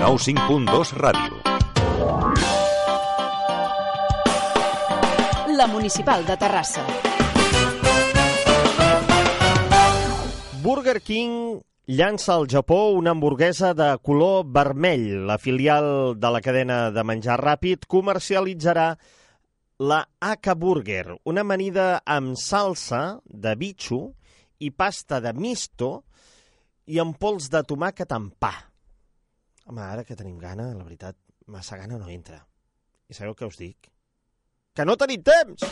95.2 0.00 0.94
Ràdio. 0.96 1.42
La 5.52 5.66
Municipal 5.66 6.24
de 6.24 6.36
Terrassa. 6.40 6.80
Burger 10.62 11.02
King 11.04 11.60
llança 11.84 12.32
al 12.32 12.48
Japó 12.48 12.94
una 12.96 13.12
hamburguesa 13.12 13.74
de 13.74 13.90
color 14.00 14.46
vermell. 14.48 15.26
La 15.28 15.36
filial 15.36 16.16
de 16.16 16.32
la 16.32 16.40
cadena 16.40 16.78
de 16.90 17.04
menjar 17.04 17.36
ràpid 17.36 17.84
comercialitzarà 17.84 18.94
la 19.84 20.00
Aka 20.18 20.56
Burger, 20.56 21.18
una 21.28 21.44
amanida 21.44 22.00
amb 22.06 22.40
salsa 22.40 23.20
de 23.24 23.52
bitxo 23.52 24.00
i 24.64 24.72
pasta 24.72 25.20
de 25.20 25.36
misto 25.36 25.92
i 26.88 26.96
amb 27.04 27.20
pols 27.20 27.52
de 27.52 27.60
tomàquet 27.68 28.16
amb 28.16 28.32
pa. 28.40 28.69
Home, 29.70 29.82
ara 29.86 30.02
que 30.02 30.16
tenim 30.18 30.34
gana, 30.34 30.64
la 30.74 30.82
veritat, 30.82 31.14
massa 31.46 31.76
gana 31.78 31.94
no 31.94 32.08
entra. 32.10 32.40
I 33.06 33.14
sabeu 33.14 33.36
què 33.38 33.46
us 33.46 33.54
dic? 33.54 33.86
Que 34.74 34.82
no 34.82 34.96
tenim 34.98 35.22
temps! 35.22 35.62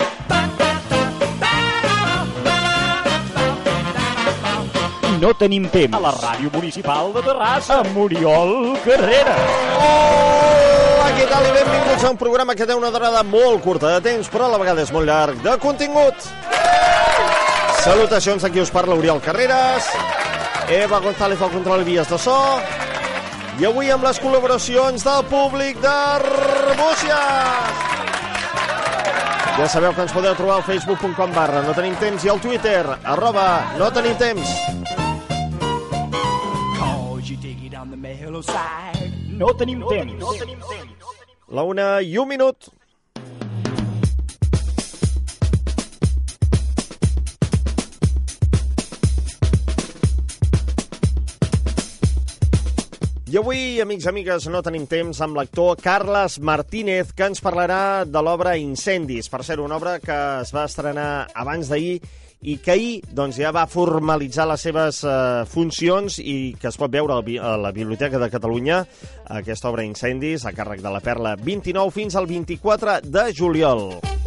No 5.19 5.33
tenim 5.35 5.67
temps. 5.75 5.99
A 5.99 6.03
la 6.05 6.15
ràdio 6.15 6.55
municipal 6.55 7.11
de 7.17 7.27
Terrassa. 7.27 7.81
Amb 7.83 7.99
Oriol 8.05 8.55
Carrera. 8.87 9.35
Hola, 9.83 11.11
què 11.19 11.27
tal 11.35 11.51
i 11.51 11.53
benvinguts 11.59 12.07
a 12.07 12.15
un 12.15 12.23
programa 12.23 12.55
que 12.55 12.71
té 12.71 12.79
una 12.79 12.95
durada 12.95 13.27
molt 13.27 13.67
curta 13.67 13.97
de 13.97 14.05
temps, 14.07 14.31
però 14.31 14.47
a 14.47 14.55
la 14.55 14.63
vegada 14.63 14.87
és 14.87 14.95
molt 14.95 15.11
llarg 15.11 15.43
de 15.43 15.59
contingut. 15.59 16.31
Salutacions 17.83 18.47
a 18.47 18.55
qui 18.55 18.63
us 18.63 18.71
parla, 18.71 18.95
Oriol 18.95 19.19
Carreras, 19.27 19.91
Eva 20.85 21.03
González 21.03 21.43
al 21.43 21.51
control 21.51 21.83
i 21.83 21.97
vies 21.97 22.15
de 22.15 22.27
so, 22.29 22.39
i 23.59 23.67
avui 23.67 23.89
amb 23.91 24.05
les 24.07 24.19
col·laboracions 24.23 25.03
del 25.03 25.25
públic 25.27 25.81
d'Arbúcies. 25.83 27.11
Ja 29.59 29.67
sabeu 29.67 29.91
que 29.97 30.05
ens 30.07 30.15
podeu 30.15 30.37
trobar 30.39 30.61
al 30.61 30.67
facebook.com 30.67 31.33
barra 31.35 31.65
no 31.67 31.75
tenim 31.75 31.97
temps 31.99 32.23
i 32.23 32.31
al 32.31 32.39
twitter 32.39 32.85
arroba 33.03 33.49
no 33.81 33.91
tenim 33.91 34.15
temps. 34.21 34.53
No 39.39 39.53
tenim 39.59 39.83
temps. 39.91 40.23
La 41.51 41.67
una 41.67 41.99
i 42.03 42.15
un 42.19 42.29
minut. 42.31 42.71
Avui, 53.39 53.79
amics 53.79 54.03
i 54.03 54.09
amigues, 54.11 54.47
no 54.51 54.59
tenim 54.67 54.89
temps 54.91 55.21
amb 55.23 55.37
l'actor 55.39 55.77
Carles 55.79 56.41
Martínez, 56.43 57.13
que 57.15 57.29
ens 57.31 57.39
parlarà 57.39 58.03
de 58.03 58.23
l'obra 58.25 58.57
Incendis. 58.59 59.29
Per 59.31 59.45
ser 59.47 59.61
una 59.63 59.77
obra 59.79 60.01
que 60.03 60.17
es 60.41 60.51
va 60.57 60.65
estrenar 60.67 61.29
abans 61.39 61.71
d'ahir 61.71 62.01
i 62.43 62.57
que 62.59 62.75
ahir 62.75 62.91
doncs, 63.15 63.39
ja 63.39 63.55
va 63.55 63.69
formalitzar 63.71 64.49
les 64.51 64.67
seves 64.67 65.05
eh, 65.07 65.47
funcions 65.47 66.19
i 66.19 66.57
que 66.59 66.73
es 66.73 66.83
pot 66.83 66.91
veure 66.91 67.23
a 67.23 67.57
la 67.63 67.71
Biblioteca 67.71 68.19
de 68.19 68.31
Catalunya, 68.35 68.83
aquesta 69.39 69.71
obra 69.71 69.87
Incendis, 69.87 70.43
a 70.43 70.57
càrrec 70.57 70.83
de 70.83 70.91
la 70.91 71.05
Perla 71.05 71.39
29 71.39 71.95
fins 71.95 72.19
al 72.19 72.27
24 72.27 73.03
de 73.07 73.29
juliol. 73.39 74.18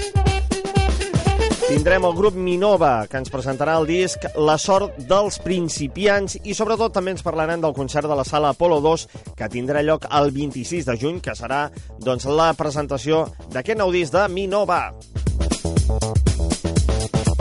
Tindrem 1.72 2.04
el 2.04 2.16
grup 2.18 2.36
Minova, 2.36 3.06
que 3.08 3.16
ens 3.16 3.32
presentarà 3.32 3.78
el 3.80 3.86
disc 3.88 4.26
La 4.44 4.58
sort 4.59 4.98
dels 5.08 5.38
principiants 5.40 6.36
i 6.44 6.52
sobretot 6.58 6.92
també 6.98 7.14
ens 7.16 7.24
parlaran 7.24 7.64
del 7.64 7.72
concert 7.78 8.12
de 8.12 8.18
la 8.20 8.26
sala 8.28 8.52
Apolo 8.52 8.82
2 8.84 9.06
que 9.40 9.48
tindrà 9.54 9.80
lloc 9.80 10.09
el 10.20 10.34
26 10.36 10.90
de 10.90 10.98
juny, 11.00 11.22
que 11.24 11.32
serà 11.32 11.62
doncs, 12.04 12.28
la 12.28 12.52
presentació 12.59 13.24
d'aquest 13.56 13.80
nou 13.80 13.96
disc 13.96 14.12
de 14.12 14.28
Minova. 14.36 14.84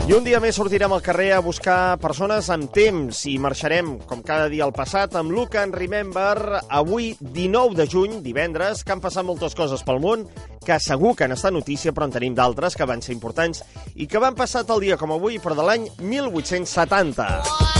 I 0.09 0.15
un 0.17 0.25
dia 0.25 0.39
més 0.41 0.57
sortirem 0.57 0.91
al 0.95 1.03
carrer 1.05 1.27
a 1.35 1.43
buscar 1.45 1.99
persones 2.01 2.47
amb 2.49 2.71
temps 2.73 3.19
i 3.29 3.35
marxarem, 3.39 3.93
com 4.09 4.23
cada 4.25 4.47
dia 4.49 4.65
al 4.65 4.73
passat, 4.73 5.13
amb 5.15 5.29
Look 5.31 5.55
and 5.61 5.77
Remember, 5.77 6.57
avui 6.73 7.11
19 7.21 7.77
de 7.77 7.85
juny, 7.85 8.17
divendres, 8.25 8.81
que 8.83 8.95
han 8.95 9.03
passat 9.03 9.27
moltes 9.27 9.53
coses 9.55 9.85
pel 9.85 10.01
món, 10.01 10.25
que 10.65 10.81
segur 10.81 11.13
que 11.15 11.29
han 11.29 11.37
estat 11.37 11.53
notícia, 11.53 11.93
però 11.93 12.09
en 12.09 12.17
tenim 12.17 12.37
d'altres 12.37 12.75
que 12.75 12.89
van 12.89 13.05
ser 13.05 13.13
importants 13.13 13.61
i 13.93 14.09
que 14.09 14.19
van 14.23 14.35
passar 14.35 14.65
el 14.65 14.87
dia 14.87 14.97
com 14.97 15.13
avui, 15.13 15.37
però 15.37 15.53
de 15.55 15.69
l'any 15.69 15.91
1870. 16.01 17.70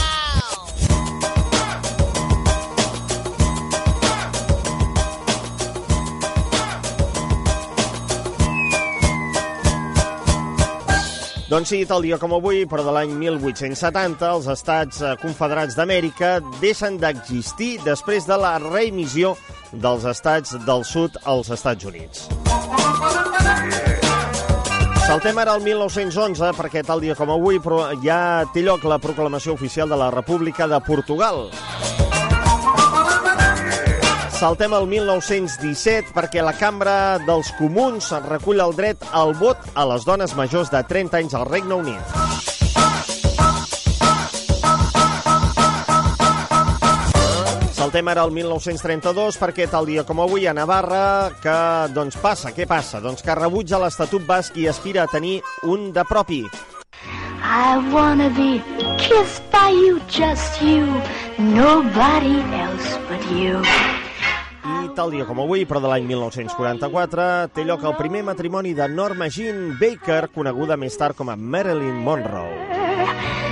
Doncs 11.51 11.67
sí, 11.67 11.81
tal 11.83 12.05
dia 12.05 12.15
com 12.15 12.31
avui, 12.31 12.61
però 12.63 12.79
de 12.85 12.93
l'any 12.95 13.09
1870, 13.19 14.23
els 14.37 14.45
estats 14.53 15.01
eh, 15.03 15.09
confederats 15.19 15.75
d'Amèrica 15.75 16.37
deixen 16.61 16.95
d'existir 17.01 17.73
després 17.83 18.23
de 18.23 18.37
la 18.39 18.53
reemissió 18.63 19.33
dels 19.73 20.05
estats 20.07 20.55
del 20.63 20.85
sud 20.87 21.17
als 21.27 21.51
Estats 21.51 21.89
Units. 21.91 22.29
Saltem 25.09 25.43
ara 25.43 25.57
al 25.57 25.65
1911, 25.67 26.53
perquè 26.55 26.85
tal 26.87 27.03
dia 27.03 27.19
com 27.19 27.35
avui 27.35 27.59
però 27.59 27.83
ja 27.99 28.47
té 28.55 28.63
lloc 28.63 28.87
la 28.87 29.01
proclamació 29.03 29.51
oficial 29.51 29.91
de 29.91 29.99
la 29.99 30.07
República 30.15 30.71
de 30.71 30.79
Portugal. 30.87 31.49
Saltem 34.41 34.73
al 34.73 34.87
1917 34.89 36.15
perquè 36.15 36.41
la 36.41 36.55
Cambra 36.57 37.19
dels 37.27 37.51
Comuns 37.59 38.07
recull 38.23 38.63
el 38.63 38.71
dret 38.73 39.03
al 39.13 39.35
vot 39.37 39.67
a 39.77 39.83
les 39.85 40.01
dones 40.01 40.33
majors 40.33 40.71
de 40.73 40.81
30 40.81 41.19
anys 41.19 41.35
al 41.37 41.45
Regne 41.45 41.77
Unit. 41.77 42.01
Saltem 47.77 48.09
ara 48.09 48.25
al 48.25 48.33
1932 48.33 49.37
perquè 49.37 49.69
tal 49.69 49.85
dia 49.85 50.07
com 50.09 50.25
avui 50.25 50.49
a 50.49 50.57
Navarra 50.57 51.29
que, 51.45 51.55
doncs 51.93 52.17
passa, 52.17 52.49
què 52.49 52.65
passa? 52.65 52.97
Doncs 52.97 53.21
que 53.21 53.37
rebutja 53.37 53.77
l'Estatut 53.85 54.25
Basc 54.25 54.57
i 54.57 54.65
aspira 54.65 55.05
a 55.05 55.13
tenir 55.13 55.37
un 55.69 55.91
de 55.93 56.01
propi. 56.09 56.47
I 57.45 57.77
wanna 57.93 58.33
be 58.33 58.57
kissed 58.97 59.45
by 59.53 59.69
you, 59.69 60.01
just 60.09 60.63
you, 60.65 60.89
nobody 61.37 62.41
else 62.57 62.97
but 63.05 63.21
you. 63.37 63.90
Tal 64.95 65.11
dia 65.13 65.25
com 65.25 65.39
avui, 65.39 65.63
però 65.65 65.79
de 65.79 65.87
l'any 65.87 66.03
1944, 66.09 67.27
té 67.55 67.63
lloc 67.63 67.85
el 67.87 67.95
primer 67.95 68.25
matrimoni 68.27 68.73
de 68.75 68.89
Norma 68.91 69.29
Jean 69.31 69.77
Baker, 69.79 70.25
coneguda 70.35 70.75
més 70.75 70.97
tard 70.99 71.15
com 71.15 71.31
a 71.31 71.37
Marilyn 71.39 72.01
Monroe. 72.03 72.59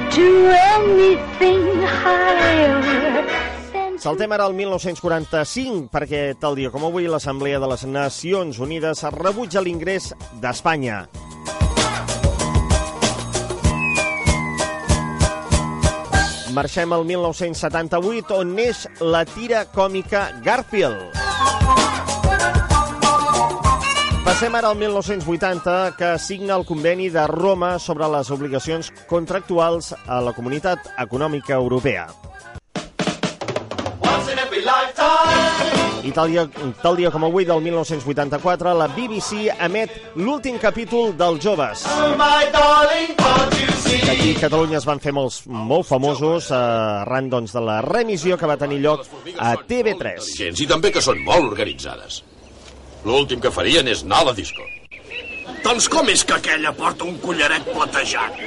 To 0.09 0.27
anything 0.75 1.85
higher 1.85 2.99
Saltem 3.99 4.31
ara 4.31 4.45
al 4.47 4.53
1945, 4.55 5.89
perquè 5.91 6.21
tal 6.39 6.55
dia 6.55 6.71
com 6.71 6.85
avui 6.87 7.09
l'Assemblea 7.11 7.59
de 7.59 7.67
les 7.67 7.83
Nacions 7.83 8.61
Unides 8.63 9.03
rebutja 9.11 9.59
l'ingrés 9.59 10.13
d'Espanya. 10.39 11.01
Marxem 16.59 16.91
al 16.91 17.05
1978, 17.07 18.35
on 18.35 18.49
neix 18.51 18.81
la 18.99 19.21
tira 19.23 19.61
còmica 19.71 20.25
Garfield. 20.43 21.13
Passem 24.25 24.57
ara 24.59 24.73
al 24.73 24.75
1980, 24.81 25.75
que 25.95 26.09
signa 26.19 26.57
el 26.59 26.65
conveni 26.67 27.07
de 27.13 27.23
Roma 27.31 27.77
sobre 27.79 28.09
les 28.11 28.31
obligacions 28.35 28.91
contractuals 29.07 29.93
a 30.03 30.19
la 30.25 30.35
Comunitat 30.35 30.91
Econòmica 30.99 31.55
Europea. 31.55 32.09
Once 34.03 34.27
in 34.33 34.43
every 34.43 34.59
lifetime. 34.59 35.48
I 36.03 36.11
tal 36.15 36.29
dia, 36.31 36.45
tal 36.81 36.95
dia 36.95 37.11
com 37.11 37.25
avui, 37.27 37.45
del 37.45 37.61
1984, 37.61 38.73
la 38.77 38.87
BBC 38.93 39.49
emet 39.59 40.15
l'últim 40.15 40.57
capítol 40.61 41.11
dels 41.17 41.43
joves. 41.43 41.83
Que 43.89 44.11
aquí 44.11 44.31
a 44.35 44.39
Catalunya 44.39 44.79
es 44.79 44.87
van 44.87 45.01
fer 45.03 45.11
molts, 45.15 45.41
molt 45.47 45.87
famosos 45.89 46.49
eh, 46.53 46.55
arran 46.55 47.29
doncs, 47.29 47.53
de 47.55 47.63
la 47.65 47.79
remissió 47.85 48.37
que 48.37 48.47
va 48.47 48.57
tenir 48.57 48.79
lloc 48.83 49.05
a 49.37 49.55
TV3. 49.67 50.31
Gens, 50.37 50.61
I 50.61 50.67
també 50.69 50.93
que 50.95 51.03
són 51.03 51.23
molt 51.25 51.51
organitzades. 51.51 52.21
L'últim 53.05 53.41
que 53.43 53.51
farien 53.51 53.87
és 53.87 54.03
anar 54.05 54.23
a 54.23 54.29
la 54.29 54.35
disco. 54.37 54.63
Doncs 55.65 55.89
com 55.91 56.07
és 56.11 56.23
que 56.23 56.37
aquella 56.37 56.71
porta 56.77 57.07
un 57.07 57.17
collaret 57.23 57.65
platejat? 57.73 58.39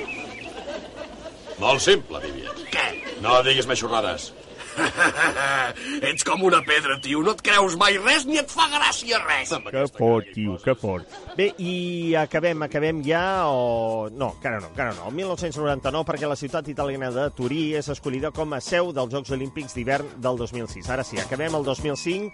Molt 1.60 1.82
simple, 1.84 2.20
Vivian. 2.22 2.62
Què? 2.72 2.86
No 3.22 3.42
diguis 3.44 3.68
més 3.68 3.82
xorrades. 3.82 4.32
Ets 6.08 6.24
com 6.26 6.42
una 6.46 6.62
pedra, 6.66 6.98
tio. 7.02 7.22
No 7.24 7.34
et 7.36 7.42
creus 7.44 7.76
mai 7.80 7.98
res 8.00 8.24
ni 8.28 8.38
et 8.40 8.50
fa 8.50 8.68
gràcia 8.72 9.20
res. 9.22 9.52
Que 9.68 9.84
fort, 9.96 10.30
tio, 10.34 10.56
que 10.62 10.74
fort. 10.78 11.18
Bé, 11.36 11.50
i 11.62 12.14
acabem, 12.18 12.64
acabem 12.66 13.02
ja 13.06 13.22
o... 13.48 14.08
No, 14.12 14.32
encara 14.36 14.60
no, 14.62 14.72
encara 14.72 14.96
no. 14.96 15.08
El 15.10 15.16
1999, 15.20 16.06
perquè 16.08 16.30
la 16.30 16.38
ciutat 16.38 16.68
italiana 16.72 17.12
de 17.14 17.28
Turí 17.36 17.62
és 17.78 17.88
escollida 17.92 18.32
com 18.34 18.56
a 18.56 18.60
seu 18.64 18.92
dels 18.96 19.12
Jocs 19.14 19.34
Olímpics 19.36 19.76
d'hivern 19.76 20.16
del 20.22 20.40
2006. 20.40 20.90
Ara 20.92 21.06
sí, 21.06 21.20
acabem 21.22 21.54
el 21.58 21.66
2005 21.68 22.32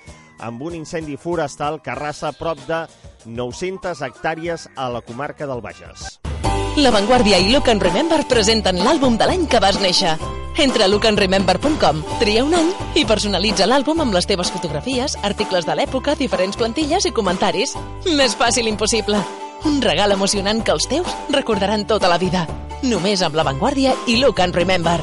amb 0.48 0.62
un 0.62 0.78
incendi 0.78 1.18
forestal 1.18 1.82
que 1.82 1.94
arrasa 1.94 2.32
prop 2.38 2.62
de 2.68 2.84
900 3.26 4.02
hectàrees 4.06 4.68
a 4.76 4.90
la 4.94 5.02
comarca 5.02 5.46
del 5.46 5.64
Bages. 5.64 6.18
La 6.78 6.92
Vanguardia 6.92 7.40
i 7.42 7.48
Look 7.50 7.66
and 7.72 7.82
Remember 7.82 8.20
presenten 8.30 8.76
l'àlbum 8.78 9.16
de 9.18 9.26
l'any 9.26 9.48
que 9.50 9.58
vas 9.58 9.80
néixer. 9.82 10.12
Entra 10.62 10.84
a 10.86 10.88
lookandremember.com, 10.88 12.02
tria 12.20 12.44
un 12.46 12.52
any 12.54 12.68
i 12.94 13.02
personalitza 13.08 13.66
l'àlbum 13.66 14.04
amb 14.04 14.14
les 14.14 14.28
teves 14.30 14.52
fotografies, 14.54 15.16
articles 15.26 15.66
de 15.66 15.74
l'època, 15.74 16.14
diferents 16.14 16.54
plantilles 16.60 17.08
i 17.08 17.12
comentaris. 17.16 17.74
Més 18.14 18.36
fàcil 18.38 18.70
impossible. 18.70 19.18
Un 19.66 19.80
regal 19.82 20.14
emocionant 20.14 20.62
que 20.62 20.76
els 20.76 20.86
teus 20.86 21.16
recordaran 21.34 21.82
tota 21.90 22.10
la 22.10 22.18
vida. 22.22 22.44
Només 22.86 23.24
amb 23.26 23.34
La 23.34 23.46
Vanguardia 23.48 23.96
i 24.06 24.20
Look 24.22 24.38
and 24.38 24.54
Remember. 24.54 25.00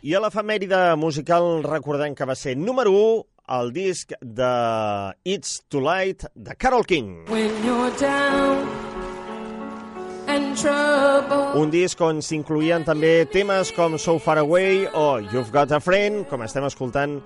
I 0.00 0.16
a 0.16 0.22
l'efemèride 0.24 0.80
musical 0.96 1.60
recordem 1.66 2.16
que 2.16 2.24
va 2.24 2.38
ser 2.38 2.56
número 2.56 2.96
1 2.96 3.58
el 3.58 3.74
disc 3.76 4.16
de 4.22 4.54
It's 5.24 5.60
Too 5.68 5.84
Late 5.84 6.32
de 6.34 6.56
Carol 6.56 6.88
King. 6.88 7.26
When 7.28 7.52
you're 7.60 7.92
down. 8.00 8.91
Un 10.32 11.70
disc 11.72 12.00
on 12.00 12.22
s'incluïen 12.24 12.84
també 12.86 13.12
temes 13.32 13.72
com 13.76 13.98
So 14.00 14.18
Far 14.22 14.38
Away 14.40 14.86
o 14.88 15.06
You've 15.20 15.52
Got 15.52 15.74
a 15.76 15.80
Friend, 15.82 16.24
com 16.30 16.44
estem 16.46 16.64
escoltant 16.68 17.18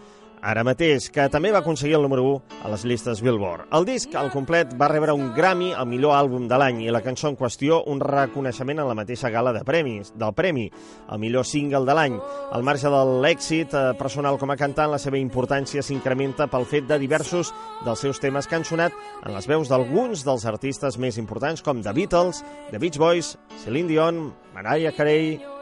ara 0.47 0.63
mateix, 0.63 1.09
que 1.11 1.25
també 1.33 1.51
va 1.51 1.59
aconseguir 1.65 1.97
el 1.99 2.05
número 2.07 2.23
1 2.23 2.63
a 2.63 2.71
les 2.71 2.85
llistes 2.87 3.21
Billboard. 3.25 3.67
El 3.75 3.87
disc, 3.89 4.13
al 4.15 4.31
complet, 4.31 4.77
va 4.79 4.87
rebre 4.93 5.15
un 5.17 5.33
Grammy 5.35 5.73
al 5.75 5.89
millor 5.91 6.15
àlbum 6.15 6.47
de 6.47 6.59
l'any 6.61 6.85
i 6.85 6.93
la 6.95 7.03
cançó 7.03 7.33
en 7.33 7.39
qüestió 7.41 7.81
un 7.91 7.99
reconeixement 8.01 8.79
en 8.79 8.87
la 8.87 8.95
mateixa 8.95 9.31
gala 9.35 9.53
de 9.57 9.65
premis, 9.67 10.13
del 10.15 10.37
premi, 10.39 10.69
el 11.11 11.19
millor 11.23 11.49
single 11.51 11.83
de 11.89 11.99
l'any. 11.99 12.21
Al 12.55 12.63
marge 12.63 12.93
de 12.93 13.03
l'èxit 13.27 13.75
eh, 13.75 13.83
personal 13.99 14.39
com 14.39 14.55
a 14.55 14.59
cantant, 14.61 14.93
la 14.95 15.03
seva 15.03 15.19
importància 15.19 15.83
s'incrementa 15.83 16.47
pel 16.53 16.69
fet 16.71 16.87
de 16.87 17.01
diversos 17.03 17.51
dels 17.85 18.07
seus 18.07 18.23
temes 18.23 18.47
que 18.47 18.61
han 18.61 18.69
sonat 18.69 18.95
en 19.25 19.35
les 19.35 19.51
veus 19.51 19.73
d'alguns 19.73 20.23
dels 20.27 20.47
artistes 20.47 21.01
més 21.03 21.19
importants 21.19 21.67
com 21.67 21.83
The 21.83 21.97
Beatles, 21.97 22.45
The 22.71 22.79
Beach 22.79 23.03
Boys, 23.03 23.35
Celine 23.65 23.91
Dion, 23.91 24.29
Mariah 24.55 24.95
Carey, 24.95 25.56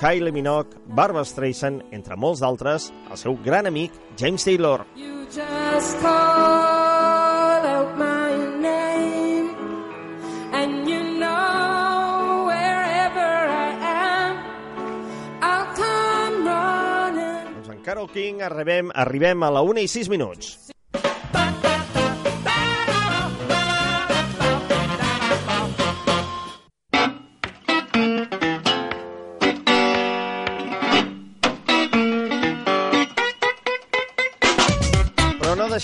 Kylie 0.00 0.32
Minogue, 0.32 0.78
Barbara 0.86 1.26
Streisand, 1.28 1.82
entre 1.92 2.16
molts 2.16 2.40
d'altres, 2.40 2.86
el 3.10 3.18
seu 3.20 3.34
gran 3.44 3.68
amic 3.68 3.92
James 4.16 4.40
Taylor. 4.48 4.86
You 4.96 5.26
just 5.28 6.00
call 6.00 7.66
out 7.68 7.92
my 8.00 8.32
name, 8.64 9.52
and 10.56 10.88
you 10.88 11.04
know 11.20 12.46
wherever 12.48 13.28
I 13.52 13.76
am, 13.92 14.40
I'll 15.44 15.68
come 15.76 16.48
running. 16.48 17.54
Doncs 17.60 17.76
en 17.76 17.84
Carol 17.84 18.08
King 18.08 18.40
arribem, 18.40 18.88
arribem 18.94 19.44
a 19.44 19.52
la 19.52 19.60
1 19.60 19.84
i 19.84 19.88
6 20.00 20.08
minuts. 20.08 20.69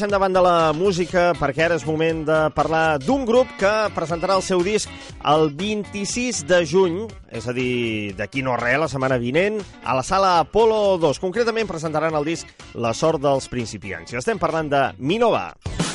No 0.06 0.20
deixem 0.20 0.34
de 0.34 0.42
la 0.42 0.72
música, 0.72 1.22
perquè 1.34 1.64
ara 1.64 1.74
és 1.74 1.82
moment 1.82 2.20
de 2.28 2.36
parlar 2.54 3.00
d'un 3.02 3.24
grup 3.26 3.50
que 3.58 3.72
presentarà 3.90 4.36
el 4.38 4.44
seu 4.46 4.62
disc 4.62 4.86
el 5.26 5.48
26 5.50 6.44
de 6.46 6.60
juny, 6.62 7.00
és 7.34 7.48
a 7.50 7.54
dir, 7.56 8.14
d'aquí 8.14 8.44
no 8.46 8.54
res, 8.54 8.78
la 8.78 8.86
setmana 8.86 9.18
vinent, 9.18 9.58
a 9.82 9.96
la 9.98 10.04
sala 10.06 10.36
Apolo 10.44 10.94
2. 11.02 11.18
Concretament 11.18 11.66
presentaran 11.66 12.14
el 12.14 12.28
disc 12.28 12.46
La 12.74 12.94
sort 12.94 13.18
dels 13.18 13.50
principiants. 13.50 14.14
I 14.14 14.22
estem 14.22 14.38
parlant 14.38 14.70
de 14.70 14.84
Minova. 14.98 15.48
T'he 15.66 15.85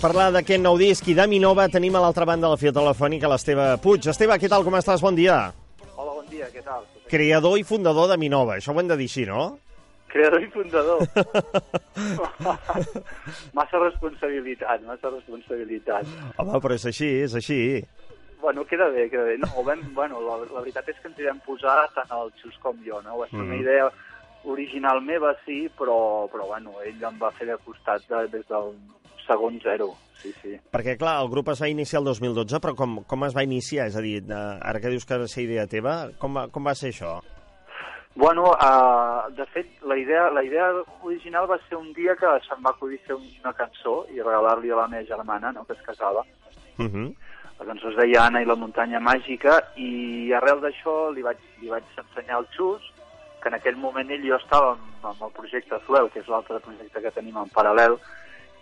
parlar 0.00 0.30
d'aquest 0.32 0.62
nou 0.62 0.78
disc 0.80 1.06
i 1.12 1.14
de 1.16 1.26
Minova 1.28 1.66
tenim 1.72 1.96
a 1.96 2.00
l'altra 2.04 2.24
banda 2.28 2.46
de 2.48 2.54
la 2.54 2.60
fila 2.60 2.72
telefònica 2.78 3.28
l'Esteve 3.28 3.66
Puig. 3.84 4.06
Esteve, 4.08 4.36
què 4.40 4.48
tal, 4.48 4.64
com 4.64 4.76
estàs? 4.78 5.02
Bon 5.04 5.16
dia. 5.16 5.50
Hola, 5.94 6.14
bon 6.16 6.26
dia, 6.30 6.48
què 6.54 6.62
tal? 6.64 6.86
Creador 7.10 7.58
i 7.60 7.64
fundador 7.66 8.08
de 8.08 8.16
Minova, 8.20 8.56
això 8.56 8.72
ho 8.74 8.80
hem 8.80 8.88
de 8.88 8.96
dir 9.00 9.08
així, 9.10 9.26
no? 9.28 9.58
Creador 10.10 10.42
i 10.42 10.48
fundador. 10.50 11.04
massa 13.58 13.78
responsabilitat, 13.82 14.82
massa 14.88 15.12
responsabilitat. 15.12 16.08
Home, 16.40 16.60
però 16.64 16.74
és 16.78 16.86
així, 16.90 17.10
és 17.26 17.34
així. 17.38 17.60
Bueno, 18.40 18.64
queda 18.64 18.88
bé, 18.90 19.04
queda 19.12 19.26
bé. 19.28 19.36
No, 19.38 19.50
vam, 19.66 19.82
bueno, 19.94 20.22
la, 20.24 20.38
la 20.48 20.62
veritat 20.64 20.88
és 20.88 20.96
que 21.02 21.10
ens 21.12 21.20
hi 21.20 21.28
vam 21.28 21.42
posar 21.44 21.76
tant 21.94 22.10
el 22.16 22.32
Xus 22.40 22.56
com 22.62 22.78
jo, 22.86 23.02
no? 23.04 23.18
Va 23.20 23.28
ser 23.28 23.36
una 23.38 23.52
Mhm. 23.54 23.60
idea 23.60 23.90
original 24.48 25.02
meva, 25.04 25.34
sí, 25.44 25.68
però, 25.76 26.26
però 26.32 26.46
bueno, 26.48 26.72
ell 26.80 26.96
em 27.04 27.18
va 27.20 27.30
fer 27.36 27.46
de 27.50 27.58
costat 27.60 28.00
de, 28.08 28.22
des 28.32 28.46
del 28.48 28.72
segon 29.26 29.58
zero, 29.62 29.90
sí, 30.20 30.32
sí. 30.42 30.54
Perquè, 30.72 30.96
clar, 31.00 31.18
el 31.22 31.30
grup 31.32 31.50
es 31.52 31.60
va 31.62 31.68
iniciar 31.72 32.00
el 32.00 32.08
2012, 32.10 32.60
però 32.62 32.74
com, 32.78 33.00
com 33.08 33.26
es 33.26 33.36
va 33.36 33.44
iniciar? 33.46 33.88
És 33.90 33.96
a 33.96 34.04
dir, 34.04 34.18
eh, 34.22 34.40
ara 34.60 34.80
que 34.80 34.92
dius 34.92 35.06
que 35.06 35.18
va 35.20 35.28
ser 35.30 35.46
idea 35.46 35.66
teva, 35.70 36.10
com 36.18 36.36
va, 36.36 36.48
com 36.52 36.66
va 36.66 36.74
ser 36.78 36.92
això? 36.94 37.18
Bueno, 38.20 38.50
uh, 38.50 39.30
de 39.36 39.46
fet, 39.54 39.68
la 39.86 39.96
idea, 39.96 40.28
la 40.34 40.42
idea 40.42 40.66
original 41.02 41.46
va 41.48 41.60
ser 41.68 41.78
un 41.78 41.92
dia 41.94 42.16
que 42.18 42.28
se'm 42.48 42.62
va 42.66 42.74
acudir 42.74 42.98
fer 43.06 43.14
una 43.16 43.52
cançó 43.54 44.02
i 44.10 44.18
regalar-li 44.18 44.72
a 44.74 44.80
la 44.82 44.88
meva 44.90 45.06
germana, 45.06 45.52
no?, 45.54 45.64
que 45.64 45.78
es 45.78 45.82
casava. 45.86 46.24
Uh 46.78 46.86
-huh. 46.86 47.14
La 47.60 47.66
cançó 47.66 47.90
es 47.90 47.96
deia 47.96 48.24
Anna 48.26 48.42
i 48.42 48.46
la 48.48 48.56
muntanya 48.56 49.00
màgica 49.00 49.60
i 49.76 50.32
arrel 50.32 50.60
d'això 50.60 51.12
li 51.12 51.22
vaig, 51.22 51.38
li 51.60 51.68
vaig 51.68 51.84
ensenyar 51.96 52.36
al 52.38 52.48
Xus 52.56 52.82
que 53.40 53.48
en 53.48 53.54
aquell 53.54 53.76
moment 53.76 54.10
ell 54.10 54.24
i 54.24 54.28
jo 54.28 54.36
estàvem 54.36 54.78
amb 55.02 55.22
el 55.22 55.32
projecte 55.36 55.80
Zuel, 55.86 56.10
que 56.10 56.20
és 56.20 56.28
l'altre 56.28 56.60
projecte 56.60 57.02
que 57.02 57.10
tenim 57.10 57.36
en 57.36 57.48
paral·lel, 57.54 57.98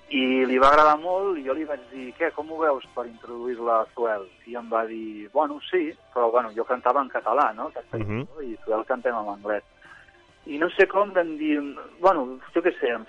i 0.09 0.45
li 0.49 0.57
va 0.57 0.71
agradar 0.71 0.97
molt 1.03 1.37
i 1.37 1.43
jo 1.45 1.53
li 1.53 1.67
vaig 1.69 1.81
dir, 1.93 2.07
què, 2.17 2.31
com 2.33 2.49
ho 2.53 2.59
veus 2.63 2.85
per 2.95 3.05
introduir-la 3.07 3.83
a 3.83 3.89
Zuel? 3.93 4.25
I 4.49 4.57
em 4.57 4.69
va 4.73 4.87
dir, 4.89 5.29
bueno, 5.35 5.59
sí, 5.69 5.91
però 6.15 6.31
bueno, 6.33 6.53
jo 6.57 6.65
cantava 6.65 7.03
en 7.05 7.11
català, 7.13 7.53
no? 7.53 7.67
Uh 7.69 7.73
-huh. 7.73 7.91
cançó, 7.91 8.43
I 8.43 8.57
Zuel 8.65 8.85
cantem 8.87 9.15
en 9.15 9.29
anglès. 9.29 9.65
I 10.47 10.59
no 10.59 10.71
sé 10.71 10.87
com 10.87 11.13
vam 11.13 11.37
dir, 11.37 11.61
bueno, 12.01 12.39
jo 12.55 12.63
què 12.63 12.73
sé, 12.81 12.89
en, 12.89 13.05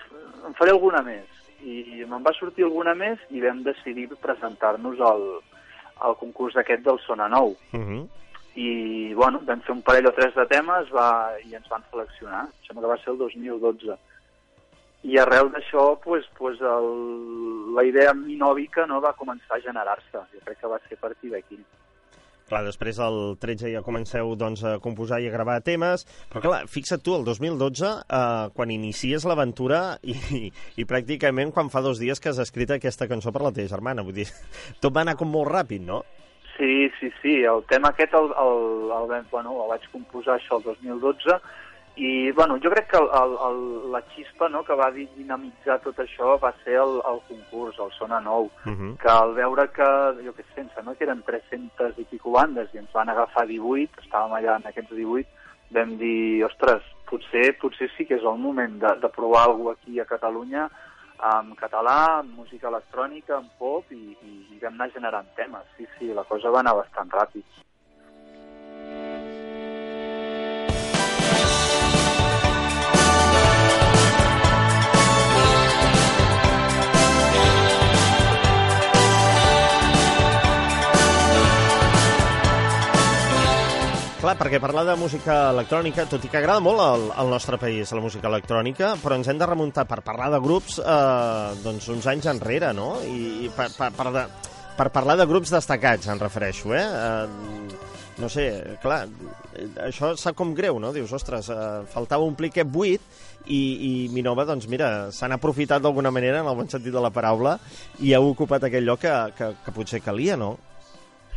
en 0.46 0.54
faré 0.54 0.70
alguna 0.70 1.02
més. 1.02 1.24
I 1.62 2.04
me'n 2.08 2.22
va 2.22 2.32
sortir 2.32 2.64
alguna 2.64 2.94
més 2.94 3.18
i 3.30 3.40
vam 3.40 3.62
decidir 3.62 4.08
presentar-nos 4.08 5.00
al, 5.00 5.40
al 6.00 6.16
concurs 6.16 6.56
aquest 6.56 6.82
del 6.82 6.98
Sona 6.98 7.28
Nou. 7.28 7.56
Uh 7.72 7.80
-huh. 7.80 8.08
I, 8.54 9.14
bueno, 9.14 9.40
vam 9.46 9.60
fer 9.60 9.74
un 9.74 9.82
parell 9.82 10.06
o 10.06 10.12
tres 10.12 10.34
de 10.34 10.46
temes 10.46 10.90
va, 10.92 11.32
i 11.44 11.54
ens 11.54 11.68
van 11.68 11.82
seleccionar. 11.90 12.44
Em 12.44 12.66
sembla 12.66 12.82
que 12.82 12.88
va 12.88 12.98
ser 12.98 13.12
el 13.12 13.18
2012. 13.18 13.96
I 15.02 15.16
arrel 15.16 15.48
d'això, 15.54 15.94
pues, 16.04 16.26
pues 16.36 16.60
el, 16.60 16.88
la 17.76 17.84
idea 17.88 18.12
minòvica 18.16 18.84
no, 18.86 19.00
va 19.00 19.16
començar 19.16 19.56
a 19.56 19.64
generar-se. 19.64 20.24
Jo 20.34 20.42
crec 20.44 20.60
que 20.60 20.72
va 20.72 20.80
ser 20.86 20.98
a 20.98 21.04
partir 21.06 21.32
d'aquí. 21.32 21.60
Clar, 22.50 22.64
després 22.66 22.98
el 22.98 23.36
13 23.38 23.70
ja 23.70 23.80
comenceu 23.86 24.32
doncs, 24.34 24.64
a 24.66 24.72
composar 24.82 25.20
i 25.22 25.28
a 25.28 25.32
gravar 25.32 25.60
temes, 25.62 26.02
però 26.32 26.42
clar, 26.42 26.64
fixa't 26.66 27.04
tu, 27.06 27.14
el 27.14 27.22
2012, 27.28 27.90
eh, 28.02 28.48
quan 28.56 28.72
inicies 28.74 29.24
l'aventura 29.24 30.00
i, 30.02 30.16
i, 30.34 30.40
i 30.82 30.86
pràcticament 30.90 31.54
quan 31.54 31.70
fa 31.70 31.84
dos 31.84 32.02
dies 32.02 32.18
que 32.18 32.32
has 32.32 32.42
escrit 32.42 32.74
aquesta 32.74 33.06
cançó 33.06 33.30
per 33.30 33.44
la 33.46 33.54
teva 33.54 33.70
germana, 33.70 34.02
vull 34.02 34.18
dir, 34.18 34.26
tot 34.82 34.90
va 34.96 35.06
anar 35.06 35.14
com 35.20 35.30
molt 35.30 35.46
ràpid, 35.52 35.86
no? 35.86 36.02
Sí, 36.56 36.90
sí, 36.98 37.12
sí. 37.22 37.38
El 37.46 37.62
tema 37.70 37.94
aquest 37.94 38.18
el, 38.18 38.34
el, 38.42 38.90
el, 38.98 39.14
el, 39.20 39.28
bueno, 39.30 39.54
el 39.62 39.70
vaig 39.70 39.86
composar 39.94 40.34
això 40.36 40.58
el 40.58 40.66
2012 40.66 41.38
i 42.00 42.32
bueno, 42.32 42.56
jo 42.64 42.70
crec 42.72 42.86
que 42.90 42.96
el, 42.96 43.08
el, 43.12 43.32
el, 43.46 43.58
la 43.92 44.00
xispa 44.14 44.48
no, 44.48 44.62
que 44.64 44.76
va 44.78 44.88
dinamitzar 44.94 45.80
tot 45.84 45.98
això 46.00 46.38
va 46.40 46.54
ser 46.64 46.78
el, 46.80 46.94
el 47.10 47.20
concurs, 47.28 47.76
el 47.78 47.92
Sona 47.98 48.20
Nou, 48.24 48.48
Uh 48.64 48.72
-huh. 48.72 48.96
que 49.02 49.10
al 49.10 49.34
veure 49.34 49.68
que, 49.68 49.88
jo 50.24 50.32
què 50.32 50.44
sé, 50.54 50.64
sembla 50.74 50.94
que 50.94 51.04
eren 51.04 51.22
300 51.22 51.98
i 51.98 52.04
pico 52.04 52.30
bandes 52.30 52.72
i 52.74 52.78
ens 52.78 52.92
van 52.92 53.08
agafar 53.08 53.46
18, 53.46 54.00
estàvem 54.00 54.32
allà 54.32 54.56
en 54.56 54.66
aquests 54.66 54.94
18, 54.96 55.26
vam 55.70 55.96
dir, 55.98 56.44
ostres, 56.44 56.82
potser, 57.10 57.58
potser 57.58 57.90
sí 57.96 58.06
que 58.06 58.14
és 58.14 58.22
el 58.22 58.38
moment 58.38 58.78
de, 58.80 58.94
de 59.02 59.08
provar 59.08 59.44
alguna 59.44 59.72
aquí 59.72 60.00
a 60.00 60.04
Catalunya 60.04 60.70
en 61.20 61.54
català, 61.54 62.20
en 62.20 62.30
música 62.34 62.68
electrònica, 62.68 63.36
en 63.36 63.48
pop, 63.58 63.84
i, 63.92 64.16
i, 64.22 64.46
i 64.54 64.58
vam 64.62 64.74
anar 64.74 64.90
generant 64.94 65.26
temes. 65.36 65.66
Sí, 65.76 65.86
sí, 65.98 66.06
la 66.14 66.24
cosa 66.24 66.50
va 66.50 66.60
anar 66.60 66.74
bastant 66.74 67.10
ràpid. 67.10 67.44
Clar, 84.30 84.44
perquè 84.46 84.58
parlar 84.62 84.84
de 84.86 84.94
música 84.94 85.36
electrònica, 85.50 86.04
tot 86.06 86.22
i 86.22 86.28
que 86.30 86.38
agrada 86.38 86.62
molt 86.62 86.78
al, 86.78 87.06
al 87.18 87.32
nostre 87.32 87.56
país 87.58 87.90
la 87.90 88.02
música 88.04 88.28
electrònica, 88.30 88.92
però 89.02 89.16
ens 89.18 89.26
hem 89.26 89.40
de 89.40 89.48
remuntar 89.50 89.88
per 89.90 90.04
parlar 90.06 90.28
de 90.30 90.38
grups 90.44 90.76
eh, 90.78 91.56
doncs 91.64 91.88
uns 91.90 92.06
anys 92.12 92.28
enrere, 92.30 92.68
no? 92.70 92.92
I, 93.02 93.48
i 93.48 93.50
per, 93.56 93.66
per, 93.74 93.88
per, 93.96 94.06
de, 94.14 94.22
per 94.78 94.86
parlar 94.94 95.18
de 95.18 95.26
grups 95.26 95.50
destacats, 95.50 96.06
em 96.14 96.22
refereixo, 96.22 96.70
eh? 96.78 96.86
eh 96.86 97.90
no 98.22 98.30
sé, 98.30 98.46
clar, 98.78 99.00
això 99.88 100.12
sap 100.14 100.38
com 100.38 100.54
greu, 100.54 100.78
no? 100.78 100.94
Dius, 100.94 101.10
ostres, 101.18 101.50
eh, 101.50 101.68
faltava 101.90 102.22
omplir 102.22 102.54
aquest 102.54 102.70
buit 102.70 103.02
i, 103.50 103.58
i 103.58 103.92
Minova, 104.14 104.46
doncs 104.46 104.70
mira, 104.70 105.10
s'han 105.10 105.34
aprofitat 105.34 105.82
d'alguna 105.82 106.14
manera, 106.14 106.44
en 106.44 106.54
el 106.54 106.62
bon 106.62 106.70
sentit 106.70 106.94
de 106.94 107.02
la 107.02 107.10
paraula, 107.10 107.58
i 107.98 108.14
ha 108.14 108.22
ocupat 108.22 108.70
aquell 108.70 108.86
lloc 108.86 109.08
que, 109.08 109.20
que, 109.34 109.54
que 109.66 109.74
potser 109.74 110.04
calia, 110.06 110.38
no? 110.38 110.54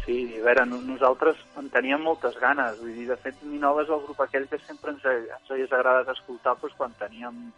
Sí, 0.05 0.35
a 0.39 0.43
veure, 0.43 0.65
no- 0.65 0.81
nosaltres 0.81 1.37
en 1.57 1.69
teníem 1.69 2.01
moltes 2.01 2.35
ganes. 2.39 2.77
Vull 2.79 2.93
dir, 2.93 3.07
de 3.07 3.15
fet, 3.17 3.35
Minova 3.43 3.83
és 3.83 3.89
el 3.89 4.01
grup 4.03 4.19
aquell 4.21 4.47
que 4.49 4.59
sempre 4.67 4.91
ens, 4.91 5.05
ens 5.05 5.51
hagués 5.51 5.71
agradat 5.71 6.09
escoltar 6.09 6.57
doncs, 6.59 6.75
quan 6.75 6.91
teníem, 6.99 7.51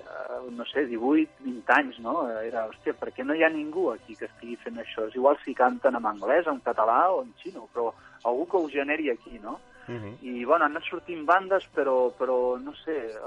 eh, 0.00 0.50
no 0.50 0.64
sé, 0.66 0.86
18, 0.86 1.30
20 1.44 1.70
anys, 1.72 1.98
no? 2.00 2.28
Era, 2.40 2.66
hòstia, 2.66 2.94
per 2.98 3.12
què 3.12 3.24
no 3.24 3.34
hi 3.34 3.44
ha 3.44 3.48
ningú 3.48 3.92
aquí 3.92 4.16
que 4.16 4.26
estigui 4.26 4.56
fent 4.56 4.76
això? 4.82 5.06
És 5.08 5.14
igual 5.14 5.38
si 5.44 5.54
canten 5.54 5.94
en 5.94 6.04
anglès, 6.06 6.46
en 6.46 6.58
català 6.60 7.12
o 7.12 7.22
en 7.22 7.32
xino, 7.42 7.68
però 7.72 7.92
algú 8.24 8.48
que 8.48 8.56
ho 8.56 8.68
generi 8.68 9.10
aquí, 9.10 9.38
no? 9.38 9.60
Uh 9.86 9.92
-huh. 9.94 10.16
I, 10.22 10.44
bueno, 10.44 10.64
han 10.64 10.72
anat 10.72 10.84
sortint 10.88 11.24
bandes, 11.26 11.68
però, 11.74 12.10
però 12.18 12.58
no 12.58 12.72
sé, 12.74 12.96
eh, 12.96 13.18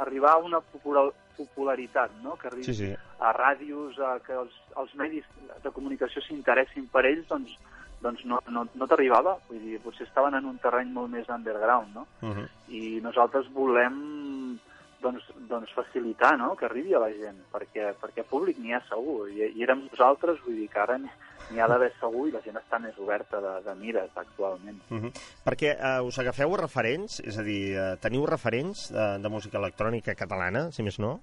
arribar 0.00 0.32
a 0.32 0.38
una 0.38 0.60
popular, 0.60 1.12
popularitat, 1.36 2.10
no?, 2.22 2.36
que 2.36 2.48
arribi 2.48 2.64
Sí, 2.64 2.74
sí. 2.74 2.96
a 3.20 3.32
ràdios, 3.32 3.98
a 4.00 4.18
que 4.20 4.32
els, 4.32 4.52
els 4.76 4.94
medis 4.94 5.24
de 5.62 5.70
comunicació 5.70 6.22
s'interessin 6.22 6.88
per 6.88 7.04
ells, 7.04 7.28
doncs, 7.28 7.58
doncs 8.02 8.24
no, 8.24 8.40
no, 8.48 8.66
no 8.74 8.86
t'arribava. 8.86 9.36
Vull 9.48 9.62
dir, 9.62 9.80
potser 9.84 10.06
estaven 10.06 10.34
en 10.34 10.44
un 10.44 10.58
terreny 10.62 10.92
molt 10.92 11.10
més 11.12 11.28
underground, 11.28 11.94
no? 11.94 12.06
Uh 12.22 12.34
-huh. 12.36 12.48
I 12.68 13.00
nosaltres 13.02 13.48
volem 13.52 14.58
doncs, 15.06 15.24
doncs 15.48 15.72
facilitar 15.74 16.36
no? 16.38 16.54
que 16.56 16.66
arribi 16.66 16.94
a 16.94 17.00
la 17.02 17.10
gent, 17.12 17.38
perquè, 17.52 17.92
perquè 18.00 18.24
públic 18.28 18.58
n'hi 18.58 18.74
ha 18.74 18.82
segur, 18.88 19.28
i, 19.30 19.44
i 19.54 19.64
érem 19.66 19.86
nosaltres, 19.86 20.40
vull 20.44 20.58
dir 20.58 20.68
que 20.72 20.82
ara 20.82 20.98
n'hi 20.98 21.60
ha 21.62 21.68
d'haver 21.70 21.92
segur 22.00 22.26
i 22.28 22.34
la 22.34 22.42
gent 22.44 22.58
està 22.60 22.80
més 22.82 22.98
oberta 23.02 23.40
de, 23.44 23.54
de 23.66 23.74
mires 23.78 24.10
actualment. 24.14 24.80
Uh 24.90 25.04
-huh. 25.04 25.12
Perquè 25.44 25.76
uh, 25.76 26.06
us 26.06 26.18
agafeu 26.18 26.56
referents, 26.56 27.20
és 27.20 27.38
a 27.38 27.42
dir, 27.42 27.76
uh, 27.76 27.96
teniu 28.00 28.26
referents 28.26 28.90
de, 28.92 29.06
de 29.22 29.28
música 29.28 29.58
electrònica 29.58 30.14
catalana, 30.14 30.70
si 30.72 30.82
més 30.82 30.98
no? 30.98 31.20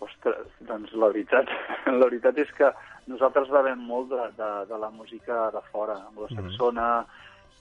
Ostres, 0.00 0.46
doncs 0.60 0.92
la 0.92 1.08
veritat, 1.08 1.46
la 2.00 2.06
veritat 2.06 2.38
és 2.38 2.50
que 2.52 2.72
nosaltres 3.08 3.48
bevem 3.52 3.80
molt 3.86 4.10
de, 4.12 4.28
de, 4.36 4.50
de 4.68 4.78
la 4.78 4.90
música 4.90 5.48
de 5.54 5.62
fora, 5.70 5.96
anglosaxona, 6.10 6.90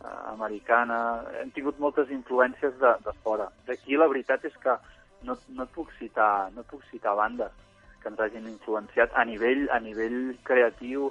eh, 0.01 0.19
americana, 0.33 0.99
hem 1.41 1.53
tingut 1.55 1.79
moltes 1.79 2.11
influències 2.11 2.75
de, 2.81 2.93
de 3.05 3.15
fora. 3.23 3.49
D'aquí 3.67 3.97
la 3.97 4.09
veritat 4.11 4.45
és 4.49 4.59
que 4.63 4.75
no, 5.23 5.37
no, 5.55 5.63
et 5.63 5.73
puc 5.75 5.91
citar, 5.99 6.49
no 6.55 6.63
et 6.65 6.69
puc 6.71 6.85
citar 6.91 7.15
bandes 7.19 7.55
que 7.99 8.07
ens 8.07 8.21
hagin 8.23 8.47
influenciat 8.47 9.15
a 9.15 9.25
nivell, 9.27 9.65
a 9.75 9.79
nivell 9.83 10.37
creatiu, 10.47 11.09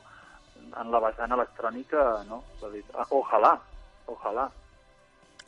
en 0.76 0.90
la 0.92 1.00
vessant 1.00 1.32
electrònica, 1.32 2.04
no? 2.28 2.42
Ah, 2.94 3.06
Ojalà, 3.10 3.54
ojalà. 4.08 4.48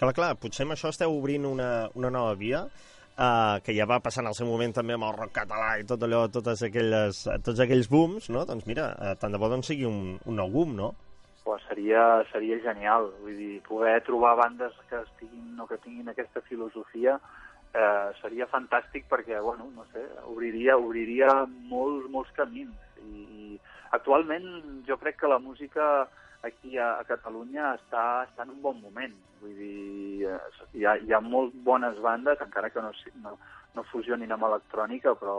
Clar, 0.00 0.14
clar, 0.16 0.30
potser 0.40 0.64
amb 0.64 0.74
això 0.76 0.92
esteu 0.92 1.12
obrint 1.12 1.44
una, 1.48 1.88
una 1.98 2.10
nova 2.12 2.36
via, 2.40 2.64
uh, 3.20 3.60
que 3.64 3.76
ja 3.76 3.86
va 3.86 4.00
passar 4.00 4.24
en 4.24 4.32
el 4.32 4.38
seu 4.38 4.48
moment 4.48 4.72
també 4.74 4.96
amb 4.96 5.06
el 5.10 5.14
rock 5.18 5.36
català 5.42 5.76
i 5.78 5.86
tot 5.86 6.02
allò, 6.08 6.24
totes 6.32 6.64
aquelles, 6.66 7.22
tots 7.44 7.60
aquells 7.60 7.92
booms, 7.92 8.32
no? 8.32 8.46
Doncs 8.48 8.66
mira, 8.70 8.90
uh, 8.96 9.14
tant 9.20 9.36
de 9.36 9.38
bo 9.38 9.52
doncs 9.52 9.70
sigui 9.70 9.86
un, 9.88 10.16
un 10.24 10.40
nou 10.40 10.50
boom, 10.50 10.74
no? 10.80 10.94
pues 11.50 11.62
seria, 11.66 12.22
seria 12.30 12.60
genial. 12.62 13.08
Vull 13.24 13.34
dir, 13.34 13.54
poder 13.66 13.96
trobar 14.06 14.36
bandes 14.38 14.74
que 14.90 15.00
estiguin 15.00 15.58
o 15.58 15.66
que 15.66 15.80
tinguin 15.82 16.12
aquesta 16.12 16.42
filosofia 16.46 17.16
eh, 17.74 18.08
seria 18.20 18.46
fantàstic 18.50 19.08
perquè, 19.10 19.40
bueno, 19.42 19.66
no 19.74 19.86
sé, 19.90 20.04
obriria, 20.30 20.76
obriria 20.78 21.32
molts, 21.72 22.06
molts 22.12 22.30
camins. 22.36 22.74
I, 23.02 23.24
I 23.24 23.58
actualment 23.98 24.46
jo 24.86 24.98
crec 25.00 25.18
que 25.18 25.32
la 25.32 25.40
música 25.42 25.88
aquí 26.42 26.78
a, 26.78 26.92
a 27.00 27.06
Catalunya 27.08 27.74
està, 27.76 28.04
està 28.28 28.46
en 28.46 28.54
un 28.56 28.60
bon 28.62 28.80
moment. 28.82 29.16
Vull 29.40 29.56
dir, 29.56 30.28
eh, 30.28 30.38
hi 30.76 30.86
ha, 30.86 30.96
hi 31.00 31.12
ha 31.12 31.20
molt 31.24 31.54
bones 31.66 31.98
bandes, 32.04 32.40
encara 32.44 32.70
que 32.70 32.84
no, 32.84 32.92
no, 33.24 33.36
no 33.76 33.86
fusionin 33.90 34.32
amb 34.36 34.48
electrònica, 34.50 35.14
però 35.20 35.36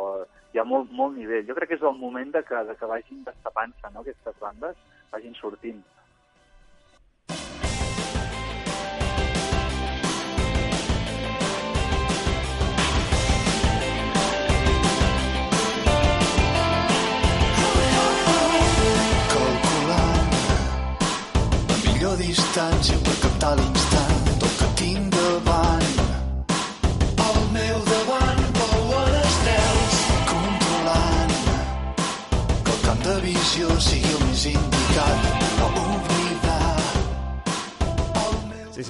hi 0.53 0.61
ha 0.61 0.67
molt, 0.67 0.91
molt 0.97 1.17
nivell. 1.17 1.45
Jo 1.47 1.57
crec 1.57 1.73
que 1.73 1.79
és 1.79 1.87
el 1.87 1.97
moment 1.99 2.33
de 2.35 2.43
que, 2.47 2.63
de 2.69 2.77
que 2.77 2.91
vagin 2.93 3.25
destapant-se, 3.27 3.93
no?, 3.93 4.05
aquestes 4.05 4.39
bandes, 4.41 4.77
vagin 5.13 5.37
sortint. 5.39 5.81
La 22.01 22.07
millor 22.07 22.17
distància 22.17 22.95
per 23.05 23.13
captar 23.21 23.51
l'instant 23.57 24.23
del 24.41 24.53
que 24.59 24.69
tinc 24.79 25.13
davant. 25.13 25.85
Al 27.27 27.37
meu 27.53 27.77
davant 27.91 28.41
volen 28.57 29.19
estels 29.21 30.01
controlant 30.33 31.37
que 32.65 32.75
el 32.75 32.83
camp 32.89 33.07
de 33.07 33.17
visió 33.29 33.79
sigui 33.91 34.17
el 34.17 34.29
més 34.31 34.45
indicat 34.55 34.70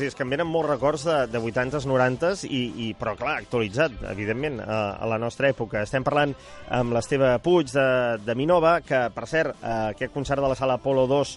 Sí, 0.02 0.08
és 0.10 0.16
que 0.18 0.24
em 0.26 0.32
venen 0.34 0.48
molts 0.50 0.66
records 0.66 1.04
de, 1.06 1.16
de 1.30 1.38
80s, 1.38 1.84
90s, 1.86 2.40
i, 2.50 2.62
i, 2.82 2.86
però 2.98 3.12
clar, 3.20 3.36
actualitzat, 3.44 4.00
evidentment, 4.10 4.56
a, 4.64 4.80
a 4.98 5.10
la 5.12 5.20
nostra 5.22 5.52
època. 5.54 5.84
Estem 5.86 6.02
parlant 6.02 6.34
amb 6.74 6.96
l'Esteve 6.96 7.36
Puig 7.46 7.70
de, 7.70 7.86
de 8.26 8.36
Minova, 8.40 8.80
que, 8.82 9.04
per 9.14 9.28
cert, 9.30 9.60
eh, 9.62 9.76
aquest 9.92 10.10
concert 10.16 10.42
de 10.42 10.50
la 10.50 10.58
Sala 10.58 10.80
Apolo 10.82 11.06
2, 11.06 11.36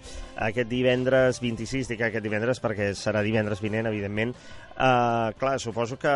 aquest 0.48 0.70
divendres 0.70 1.42
26, 1.44 1.92
dic 1.92 2.06
aquest 2.08 2.24
divendres 2.24 2.64
perquè 2.64 2.94
serà 2.96 3.20
divendres 3.26 3.60
vinent, 3.60 3.90
evidentment, 3.92 4.32
eh, 4.78 5.32
clar, 5.38 5.54
suposo 5.62 5.98
que 6.00 6.12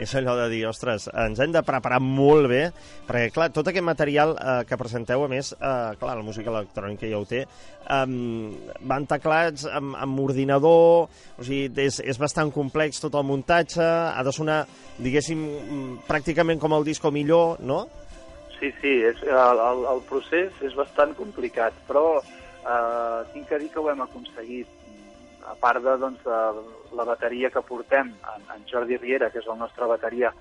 és 0.00 0.14
allò 0.18 0.34
de 0.38 0.48
dir, 0.52 0.64
ostres, 0.68 1.06
ens 1.08 1.40
hem 1.40 1.54
de 1.54 1.62
preparar 1.66 2.00
molt 2.02 2.48
bé, 2.50 2.62
perquè, 3.08 3.30
clar, 3.34 3.50
tot 3.54 3.70
aquest 3.70 3.86
material 3.86 4.34
eh, 4.36 4.60
que 4.68 4.78
presenteu, 4.80 5.24
a 5.24 5.30
més, 5.30 5.52
eh, 5.54 5.94
clar, 6.00 6.16
la 6.18 6.26
música 6.26 6.52
electrònica 6.52 7.10
ja 7.10 7.20
ho 7.20 7.26
té, 7.28 7.44
um, 7.90 8.54
van 8.90 9.08
teclats 9.10 9.66
amb, 9.70 9.96
amb 10.00 10.22
ordinador, 10.24 11.10
o 11.38 11.46
sigui, 11.46 11.70
és, 11.84 12.00
és 12.04 12.20
bastant 12.20 12.52
complex 12.54 13.02
tot 13.02 13.14
el 13.18 13.26
muntatge, 13.28 13.84
ha 13.84 14.22
de 14.24 14.32
sonar, 14.34 14.62
diguéssim, 14.98 15.44
pràcticament 16.08 16.62
com 16.62 16.74
el 16.76 16.86
disco 16.86 17.12
millor, 17.14 17.60
no? 17.60 17.84
Sí, 18.58 18.70
sí, 18.80 18.94
és, 19.04 19.20
el, 19.26 19.60
el, 19.60 19.84
el 19.90 20.00
procés 20.08 20.62
és 20.64 20.74
bastant 20.78 21.12
complicat, 21.18 21.76
però 21.88 22.06
eh, 22.22 23.20
tinc 23.34 23.50
que 23.50 23.58
dir 23.60 23.70
que 23.72 23.82
ho 23.82 23.90
hem 23.90 24.02
aconseguit. 24.04 24.70
A 25.44 25.54
part 25.60 25.82
de, 25.84 25.96
doncs, 26.00 26.22
de 26.24 26.96
la 26.96 27.04
bateria 27.04 27.50
que 27.50 27.62
portem, 27.62 28.12
en, 28.34 28.44
en 28.54 28.68
Jordi 28.70 28.96
Riera, 28.96 29.30
que 29.30 29.42
és 29.42 29.48
el 29.50 29.58
nostre 29.60 29.88
bateria, 29.90 30.32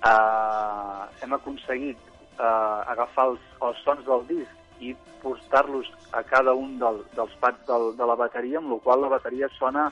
eh, 0.00 1.02
hem 1.22 1.34
aconseguit 1.36 1.98
eh, 2.38 2.80
agafar 2.92 3.30
els, 3.32 3.50
els 3.68 3.82
sons 3.84 4.06
del 4.06 4.24
disc 4.30 4.80
i 4.80 4.94
portar-los 5.22 5.88
a 6.12 6.22
cada 6.28 6.54
un 6.54 6.78
del, 6.78 7.02
dels 7.16 7.34
pads 7.40 7.66
del, 7.68 7.92
de 7.96 8.08
la 8.08 8.16
bateria, 8.18 8.60
amb 8.60 8.74
la 8.74 8.80
qual 8.84 9.04
la 9.04 9.12
bateria 9.16 9.48
sona, 9.58 9.88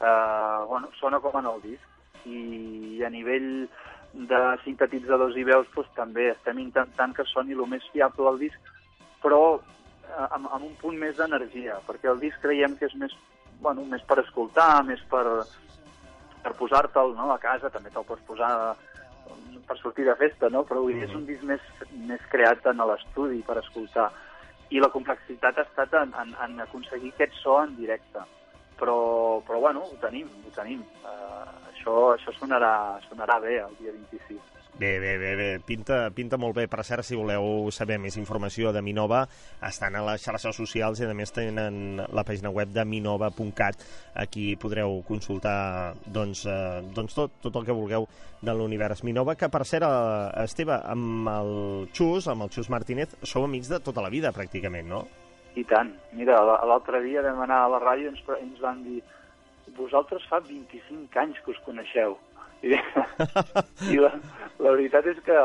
eh, 0.00 0.58
bueno, 0.68 0.90
sona 1.00 1.20
com 1.20 1.38
en 1.40 1.50
el 1.50 1.62
disc. 1.66 1.86
I 2.26 3.00
a 3.06 3.08
nivell 3.08 3.66
de 4.12 4.40
sintetitzadors 4.64 5.36
i 5.38 5.44
veus 5.46 5.68
doncs, 5.74 5.90
també 5.96 6.30
estem 6.32 6.58
intentant 6.60 7.14
que 7.16 7.26
soni 7.30 7.56
el 7.56 7.66
més 7.70 7.86
fiable 7.92 8.28
el 8.30 8.40
disc, 8.42 8.72
però 9.22 9.42
eh, 9.56 10.26
amb, 10.30 10.50
amb 10.50 10.64
un 10.66 10.74
punt 10.80 10.98
més 10.98 11.16
d'energia, 11.18 11.78
perquè 11.86 12.10
el 12.12 12.20
disc 12.22 12.40
creiem 12.42 12.76
que 12.78 12.88
és 12.90 12.96
més, 12.98 13.14
bueno, 13.60 13.84
més 13.88 14.02
per 14.08 14.20
escoltar, 14.22 14.82
més 14.88 15.02
per, 15.10 15.24
per 16.42 16.54
posar-te'l 16.58 17.14
no, 17.16 17.30
a 17.34 17.38
casa, 17.42 17.70
també 17.72 17.92
te'l 17.92 18.06
pots 18.08 18.24
posar 18.28 18.50
mm, 18.72 19.62
per 19.68 19.78
sortir 19.80 20.06
de 20.08 20.16
festa, 20.20 20.50
no? 20.52 20.64
però 20.68 20.82
vull 20.84 20.96
dir, 20.96 21.06
és 21.08 21.16
un 21.16 21.26
disc 21.28 21.44
més, 21.46 21.64
més 22.08 22.24
creat 22.32 22.66
en 22.72 22.82
l'estudi 22.90 23.42
per 23.46 23.60
escoltar. 23.62 24.10
I 24.70 24.80
la 24.82 24.92
complexitat 24.94 25.58
ha 25.58 25.66
estat 25.66 25.96
en, 25.98 26.14
en, 26.22 26.36
en 26.44 26.62
aconseguir 26.66 27.12
aquest 27.14 27.34
so 27.42 27.58
en 27.62 27.74
directe. 27.78 28.22
Però, 28.80 28.96
però 29.44 29.58
bueno, 29.60 29.82
ho 29.84 29.96
tenim, 30.00 30.30
ho 30.46 30.52
tenim. 30.54 30.80
Uh, 31.04 31.50
això, 31.72 31.96
això 32.14 32.32
sonarà, 32.38 32.72
sonarà 33.10 33.36
bé 33.42 33.58
el 33.60 33.74
dia 33.80 33.92
26. 33.92 34.59
Bé, 34.80 34.98
bé, 34.98 35.18
bé, 35.18 35.36
bé. 35.36 35.60
Pinta, 35.60 36.08
pinta 36.08 36.38
molt 36.40 36.54
bé. 36.56 36.62
Per 36.72 36.80
cert, 36.88 37.04
si 37.04 37.12
voleu 37.18 37.66
saber 37.68 37.98
més 38.00 38.14
informació 38.16 38.70
de 38.72 38.80
Minova, 38.80 39.26
estan 39.68 39.98
a 39.98 40.00
les 40.06 40.22
xarxes 40.24 40.56
socials 40.56 41.02
i 41.02 41.04
a 41.04 41.12
més 41.12 41.34
tenen 41.36 42.00
la 42.00 42.24
pàgina 42.24 42.48
web 42.48 42.72
de 42.72 42.86
minova.cat. 42.88 43.84
Aquí 44.24 44.54
podreu 44.56 45.02
consultar 45.04 45.92
doncs, 46.06 46.46
eh, 46.48 46.80
doncs 46.96 47.18
tot, 47.18 47.36
tot 47.44 47.58
el 47.60 47.66
que 47.68 47.76
vulgueu 47.76 48.08
de 48.40 48.54
l'univers 48.56 49.04
Minova, 49.04 49.34
que 49.36 49.50
per 49.52 49.66
cert, 49.68 49.84
eh, 49.84 50.46
Esteve, 50.46 50.80
amb 50.80 51.28
el 51.28 51.52
Xus, 51.92 52.30
amb 52.32 52.48
el 52.48 52.56
Xus 52.56 52.72
Martínez, 52.72 53.18
sou 53.20 53.44
amics 53.44 53.68
de 53.68 53.82
tota 53.84 54.00
la 54.00 54.08
vida, 54.08 54.32
pràcticament, 54.32 54.88
no? 54.88 55.02
I 55.60 55.66
tant. 55.68 55.92
Mira, 56.16 56.40
l'altre 56.40 57.04
dia 57.04 57.20
vam 57.28 57.44
anar 57.44 57.66
a 57.66 57.70
la 57.76 57.84
ràdio 57.84 58.08
i 58.08 58.14
ens, 58.14 58.24
ens 58.40 58.64
van 58.64 58.80
dir 58.88 59.02
vosaltres 59.76 60.24
fa 60.32 60.40
25 60.40 61.20
anys 61.20 61.44
que 61.44 61.52
us 61.52 61.60
coneixeu. 61.68 62.16
I, 62.62 62.74
i 63.94 64.00
la, 64.00 64.10
la 64.60 64.72
veritat 64.76 65.06
és 65.12 65.20
que, 65.26 65.36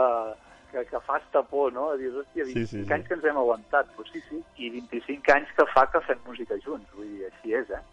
que, 0.71 0.85
que 0.89 1.01
fa 1.07 1.19
estapor, 1.21 1.73
no? 1.75 1.89
Dius, 1.99 2.21
hòstia, 2.23 2.45
25 2.47 2.53
Sí, 2.53 2.65
sí, 2.71 2.83
sí. 2.83 2.93
anys 2.93 3.07
que 3.07 3.17
ens 3.17 3.27
hem 3.31 3.41
aguantat. 3.41 3.91
Pues 3.95 4.11
sí, 4.13 4.21
sí, 4.29 4.41
i 4.59 4.71
25 4.77 5.35
anys 5.35 5.53
que 5.57 5.67
fa 5.73 5.85
que 5.93 6.01
fem 6.07 6.19
música 6.27 6.57
junts. 6.65 6.89
Vull 6.97 7.11
dir, 7.13 7.29
així 7.31 7.55
és, 7.61 7.71
eh? 7.71 7.83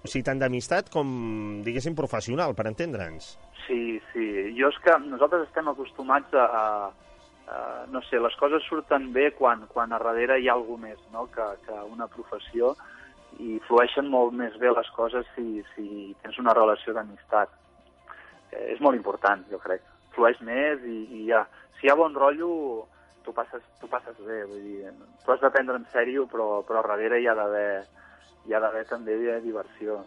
O 0.00 0.08
sigui, 0.08 0.24
tant 0.24 0.38
d'amistat 0.40 0.88
com, 0.92 1.08
diguéssim, 1.64 1.96
professional, 1.96 2.54
per 2.56 2.64
entendre'ns. 2.70 3.34
Sí, 3.66 4.00
sí. 4.12 4.26
Jo 4.56 4.70
és 4.72 4.78
que 4.84 4.94
nosaltres 5.04 5.44
estem 5.48 5.68
acostumats 5.68 6.32
a, 6.32 6.46
a, 6.46 7.10
a 7.52 7.58
no 7.92 8.00
sé, 8.08 8.16
les 8.20 8.36
coses 8.40 8.64
surten 8.68 9.10
bé 9.12 9.28
quan, 9.36 9.66
quan 9.68 9.92
a 9.92 9.98
darrere 10.00 10.38
hi 10.40 10.48
ha 10.48 10.56
alguna 10.56 10.88
més 10.88 11.02
no? 11.12 11.26
que, 11.34 11.44
que 11.66 11.76
una 11.92 12.08
professió 12.08 12.72
i 13.38 13.60
flueixen 13.68 14.08
molt 14.10 14.32
més 14.34 14.56
bé 14.58 14.72
les 14.72 14.88
coses 14.96 15.28
si, 15.36 15.60
si 15.74 16.14
tens 16.24 16.40
una 16.40 16.56
relació 16.56 16.96
d'amistat. 16.96 17.52
Eh, 18.52 18.72
és 18.74 18.80
molt 18.80 18.98
important, 18.98 19.42
jo 19.50 19.58
crec. 19.62 19.84
Flueix 20.14 20.40
més 20.46 20.82
i, 20.86 20.98
i 21.20 21.26
ja, 21.30 21.44
si 21.78 21.86
hi 21.86 21.92
ha 21.92 21.98
bon 21.98 22.14
rotllo, 22.14 22.50
tu 23.24 23.34
passes, 23.36 23.62
tu 23.80 23.88
passes 23.88 24.16
bé, 24.26 24.42
vull 24.48 24.62
dir, 24.64 24.92
tu 25.24 25.32
has 25.32 25.42
de 25.42 25.50
prendre 25.54 25.76
en 25.78 25.86
sèrio, 25.92 26.26
però, 26.30 26.62
però 26.66 26.82
darrere 26.86 27.20
hi 27.20 27.28
ha 27.30 27.36
d'haver 27.38 27.70
hi 28.48 28.54
ha 28.54 28.60
d'haver 28.60 28.84
diversió. 29.44 30.00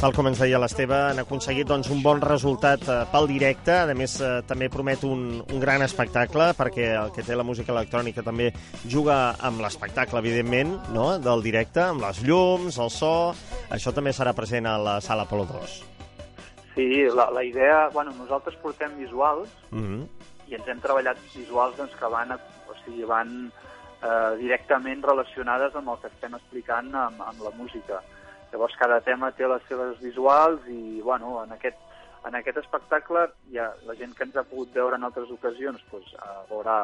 Tal 0.00 0.14
com 0.16 0.30
ens 0.30 0.38
deia 0.40 0.56
l'Esteve, 0.56 0.96
han 0.96 1.18
aconseguit 1.20 1.68
doncs, 1.68 1.90
un 1.92 1.98
bon 2.00 2.22
resultat 2.24 2.86
eh, 2.88 2.94
pel 3.12 3.26
directe. 3.28 3.74
A 3.84 3.92
més, 3.92 4.14
eh, 4.24 4.38
també 4.48 4.70
promet 4.72 5.02
un, 5.04 5.42
un 5.44 5.58
gran 5.60 5.82
espectacle, 5.84 6.46
perquè 6.56 6.86
el 6.96 7.10
que 7.12 7.20
té 7.26 7.34
la 7.36 7.44
música 7.44 7.74
electrònica 7.74 8.22
també 8.24 8.46
juga 8.88 9.34
amb 9.44 9.60
l'espectacle, 9.60 10.22
evidentment, 10.22 10.72
no? 10.94 11.04
del 11.20 11.44
directe, 11.44 11.82
amb 11.84 12.00
les 12.06 12.22
llums, 12.24 12.78
el 12.80 12.88
so... 12.94 13.10
Això 13.76 13.92
també 13.92 14.14
serà 14.16 14.32
present 14.32 14.70
a 14.70 14.78
la 14.80 14.94
sala 15.04 15.26
Apolo 15.28 15.44
2. 15.50 15.74
Sí, 16.78 16.86
la, 17.12 17.28
la 17.36 17.44
idea... 17.44 17.90
Bueno, 17.92 18.14
nosaltres 18.16 18.56
portem 18.62 18.96
visuals 18.96 19.52
Mm 19.70 19.84
-hmm. 19.84 20.06
i 20.48 20.54
ens 20.54 20.66
hem 20.66 20.80
treballat 20.80 21.20
visuals 21.34 21.76
doncs, 21.76 21.92
que 22.00 22.08
van, 22.08 22.32
o 22.32 22.74
sigui, 22.86 23.04
van 23.04 23.52
eh, 24.00 24.32
directament 24.40 25.04
relacionades 25.04 25.76
amb 25.76 25.92
el 25.92 26.00
que 26.00 26.08
estem 26.08 26.34
explicant 26.34 26.88
amb, 26.94 27.20
amb 27.20 27.44
la 27.44 27.52
música. 27.60 28.00
Llavors, 28.52 28.76
cada 28.78 29.00
tema 29.06 29.30
té 29.36 29.46
les 29.46 29.62
seves 29.68 30.00
visuals 30.02 30.66
i, 30.68 31.00
bueno, 31.04 31.36
en 31.44 31.52
aquest, 31.54 31.78
en 32.26 32.34
aquest 32.34 32.58
espectacle 32.62 33.28
ja, 33.54 33.70
la 33.86 33.96
gent 33.98 34.16
que 34.16 34.26
ens 34.26 34.36
ha 34.36 34.46
pogut 34.48 34.74
veure 34.74 34.98
en 34.98 35.06
altres 35.06 35.30
ocasions 35.30 35.84
doncs, 35.92 36.14
veurà 36.50 36.80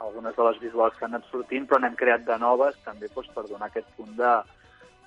algunes 0.00 0.36
de 0.36 0.46
les 0.48 0.60
visuals 0.60 0.96
que 0.96 1.06
han 1.06 1.14
anat 1.14 1.28
sortint, 1.30 1.66
però 1.68 1.80
n'hem 1.80 1.96
creat 1.96 2.24
de 2.28 2.38
noves 2.40 2.78
també 2.84 3.10
doncs, 3.12 3.28
per 3.34 3.46
donar 3.48 3.68
aquest 3.70 3.88
punt 3.96 4.16
de, 4.16 4.32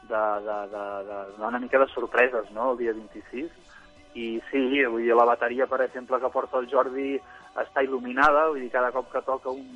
de, 0.09 0.21
de, 0.45 0.59
de, 0.75 0.85
de, 1.09 1.19
de 1.37 1.47
una 1.47 1.61
mica 1.61 1.81
de 1.81 1.89
sorpreses 1.93 2.49
no? 2.55 2.71
el 2.71 2.79
dia 2.81 2.93
26 2.93 3.49
i 4.17 4.29
sí, 4.49 4.61
vull 4.89 5.03
dir, 5.05 5.13
la 5.15 5.27
bateria, 5.29 5.67
per 5.69 5.83
exemple, 5.85 6.17
que 6.21 6.31
porta 6.33 6.57
el 6.57 6.69
Jordi 6.71 7.11
està 7.61 7.83
il·luminada, 7.85 8.47
vull 8.49 8.63
dir, 8.63 8.71
cada 8.73 8.89
cop 8.95 9.11
que 9.11 9.21
toca 9.25 9.53
un, 9.53 9.67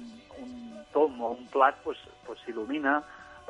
un 0.41 0.53
tom 0.93 1.21
o 1.21 1.33
un 1.35 1.45
plat 1.53 1.77
doncs, 1.85 2.01
doncs 2.25 2.41
s'il·lumina, 2.45 2.97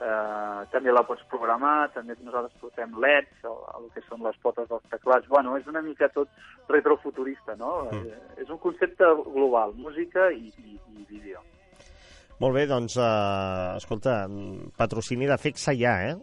eh, 0.03 0.65
també 0.73 0.93
la 0.93 1.05
pots 1.07 1.23
programar, 1.31 1.89
també 1.95 2.15
nosaltres 2.19 2.59
portem 2.61 2.93
LEDs, 2.99 3.47
el, 3.49 3.57
el 3.79 3.89
que 3.95 4.03
són 4.09 4.23
les 4.27 4.37
potes 4.43 4.69
dels 4.69 4.85
teclats, 4.91 5.29
bueno, 5.31 5.55
és 5.59 5.67
una 5.71 5.83
mica 5.85 6.11
tot 6.13 6.29
retrofuturista, 6.71 7.57
no? 7.59 7.73
Mm. 7.91 8.39
És 8.43 8.53
un 8.53 8.61
concepte 8.63 9.09
global, 9.29 9.75
música 9.79 10.29
i, 10.35 10.51
i, 10.63 10.79
i 10.99 11.05
vídeo. 11.09 11.43
Molt 12.41 12.55
bé, 12.55 12.63
doncs, 12.67 12.95
uh, 12.97 13.77
escolta, 13.77 14.23
mm, 14.27 14.73
patrocini 14.77 15.27
de 15.29 15.37
Fexa 15.37 15.73
ja, 15.77 15.93
eh? 16.09 16.15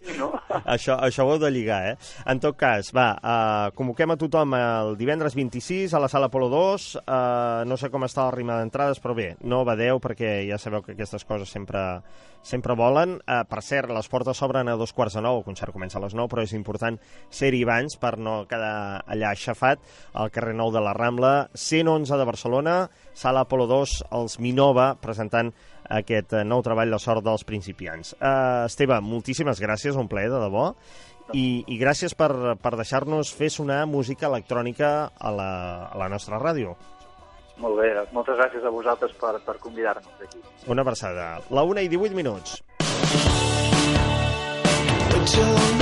Sí, 0.00 0.16
no? 0.18 0.30
això, 0.74 0.96
això 1.04 1.26
ho 1.26 1.34
heu 1.34 1.40
de 1.42 1.50
lligar, 1.52 1.80
eh? 1.92 1.94
En 2.30 2.40
tot 2.40 2.56
cas, 2.56 2.90
va, 2.96 3.10
uh, 3.18 3.74
convoquem 3.76 4.14
a 4.14 4.18
tothom 4.20 4.56
el 4.56 4.94
divendres 5.00 5.36
26 5.36 5.94
a 5.94 6.00
la 6.02 6.08
sala 6.08 6.30
Polo 6.32 6.48
2. 6.52 6.88
Uh, 7.02 7.64
no 7.68 7.76
sé 7.80 7.90
com 7.92 8.06
està 8.06 8.24
la 8.28 8.34
rima 8.34 8.58
d'entrades, 8.60 9.02
però 9.04 9.16
bé, 9.16 9.34
no 9.44 9.64
badeu 9.68 10.00
perquè 10.02 10.36
ja 10.48 10.58
sabeu 10.58 10.82
que 10.84 10.96
aquestes 10.96 11.26
coses 11.28 11.52
sempre, 11.52 11.84
sempre 12.42 12.76
volen. 12.78 13.18
Uh, 13.28 13.42
per 13.48 13.62
cert, 13.66 13.92
les 13.92 14.08
portes 14.08 14.40
s'obren 14.40 14.72
a 14.72 14.78
dos 14.80 14.94
quarts 14.96 15.18
de 15.18 15.24
nou, 15.24 15.42
el 15.42 15.46
concert 15.46 15.74
comença 15.76 16.00
a 16.00 16.04
les 16.06 16.16
nou, 16.16 16.30
però 16.30 16.44
és 16.46 16.56
important 16.56 16.96
ser-hi 17.28 17.62
abans 17.66 17.98
per 18.00 18.16
no 18.16 18.40
quedar 18.48 19.04
allà 19.04 19.34
aixafat 19.34 19.84
al 20.14 20.32
carrer 20.34 20.56
Nou 20.56 20.72
de 20.72 20.82
la 20.82 20.96
Rambla, 20.96 21.34
111 21.54 22.16
de 22.18 22.28
Barcelona, 22.28 22.76
sala 23.14 23.44
Polo 23.50 23.66
2, 23.68 23.73
els 23.82 24.38
Minova, 24.42 24.92
presentant 25.00 25.52
aquest 25.92 26.32
eh, 26.32 26.44
nou 26.46 26.62
treball, 26.64 26.92
La 26.92 27.00
sort 27.02 27.24
dels 27.24 27.44
principiants. 27.48 28.14
Uh, 28.18 28.64
Esteve, 28.68 29.00
moltíssimes 29.04 29.60
gràcies, 29.60 29.98
un 30.00 30.08
plaer, 30.08 30.30
de 30.32 30.40
debò, 30.42 30.70
i, 31.32 31.64
i 31.66 31.78
gràcies 31.80 32.14
per, 32.16 32.30
per 32.60 32.74
deixar-nos 32.76 33.32
fer 33.34 33.50
sonar 33.52 33.84
música 33.88 34.28
electrònica 34.28 34.94
a 35.14 35.32
la, 35.32 35.52
a 35.88 36.00
la 36.00 36.10
nostra 36.12 36.40
ràdio. 36.40 36.76
Molt 37.62 37.78
bé, 37.78 37.92
moltes 38.12 38.36
gràcies 38.40 38.64
a 38.66 38.72
vosaltres 38.74 39.14
per, 39.20 39.36
per 39.46 39.56
convidar-nos 39.62 40.26
aquí. 40.26 40.42
Una 40.66 40.82
abraçada. 40.82 41.38
La 41.54 41.62
1 41.62 41.86
i 41.86 41.92
18 41.92 42.18
minuts. 42.18 42.58
Ets 45.14 45.73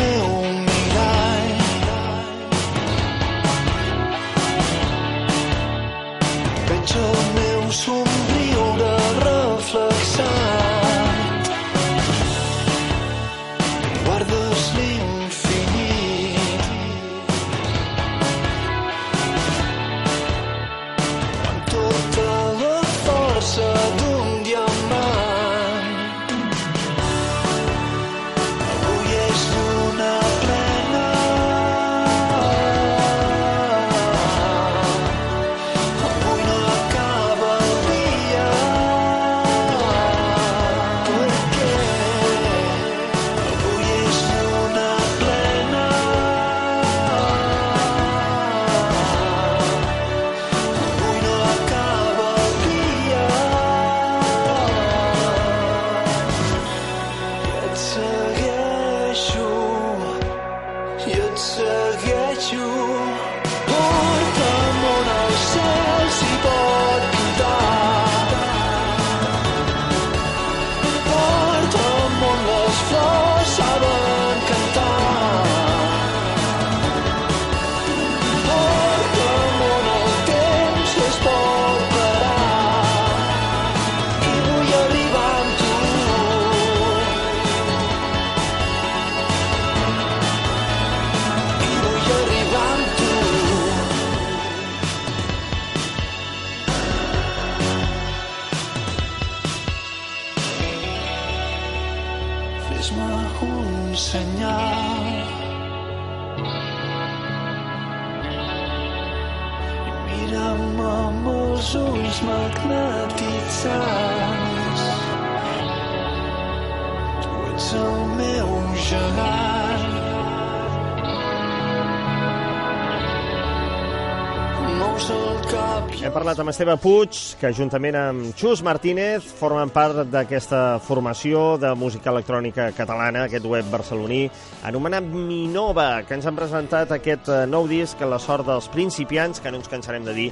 Esteve 126.52 126.74
Puig, 126.76 127.16
que 127.40 127.48
juntament 127.56 127.96
amb 127.96 128.34
Xus 128.36 128.60
Martínez 128.60 129.24
formen 129.38 129.70
part 129.72 130.02
d'aquesta 130.12 130.82
formació 130.84 131.54
de 131.56 131.70
música 131.80 132.10
electrònica 132.12 132.66
catalana, 132.76 133.22
aquest 133.24 133.46
web 133.48 133.70
barceloní, 133.72 134.26
anomenat 134.68 135.06
Minova, 135.08 136.02
que 136.04 136.12
ens 136.18 136.28
han 136.28 136.36
presentat 136.36 136.92
aquest 136.92 137.30
eh, 137.32 137.38
nou 137.48 137.64
disc, 137.70 138.04
La 138.04 138.20
sort 138.20 138.44
dels 138.50 138.68
principiants, 138.68 139.40
que 139.40 139.48
no 139.48 139.62
ens 139.62 139.72
cansarem 139.72 140.04
de 140.04 140.12
dir 140.18 140.28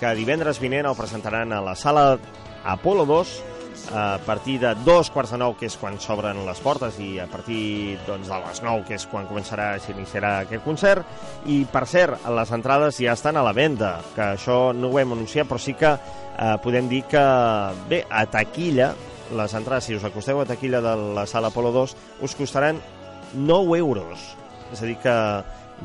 que 0.00 0.14
divendres 0.16 0.62
vinent 0.62 0.88
el 0.88 0.96
presentaran 0.96 1.52
a 1.52 1.60
la 1.60 1.76
sala 1.76 2.14
Apolo 2.64 3.04
2, 3.04 3.36
a 3.94 4.18
partir 4.24 4.58
de 4.60 4.74
dos 4.84 5.10
quarts 5.10 5.32
de 5.32 5.38
nou, 5.40 5.54
que 5.58 5.68
és 5.68 5.76
quan 5.80 5.96
s'obren 6.00 6.40
les 6.46 6.60
portes, 6.64 6.98
i 7.00 7.18
a 7.22 7.26
partir 7.30 7.98
doncs, 8.06 8.28
de 8.28 8.38
les 8.44 8.62
nou, 8.64 8.82
que 8.86 8.96
és 8.98 9.06
quan 9.08 9.28
començarà, 9.28 9.70
s'iniciarà 9.80 10.32
aquest 10.44 10.64
concert. 10.64 11.06
I, 11.48 11.62
per 11.72 11.84
cert, 11.88 12.26
les 12.36 12.54
entrades 12.54 13.00
ja 13.00 13.16
estan 13.16 13.38
a 13.38 13.44
la 13.46 13.54
venda, 13.56 13.96
que 14.14 14.32
això 14.34 14.74
no 14.76 14.92
ho 14.92 15.00
hem 15.00 15.14
anunciat, 15.16 15.48
però 15.48 15.60
sí 15.62 15.76
que 15.78 15.94
eh, 15.94 16.56
podem 16.64 16.88
dir 16.90 17.04
que, 17.10 17.24
bé, 17.88 18.02
a 18.10 18.24
taquilla, 18.30 18.92
les 19.36 19.54
entrades, 19.54 19.88
si 19.88 19.96
us 19.96 20.04
acosteu 20.08 20.40
a 20.40 20.48
taquilla 20.48 20.80
de 20.84 20.96
la 21.16 21.26
sala 21.26 21.52
Apolo 21.52 21.72
2, 21.72 21.96
us 22.24 22.36
costaran 22.36 22.80
9 23.34 23.78
euros. 23.78 24.34
És 24.72 24.82
a 24.82 24.88
dir 24.88 24.98
que 25.00 25.14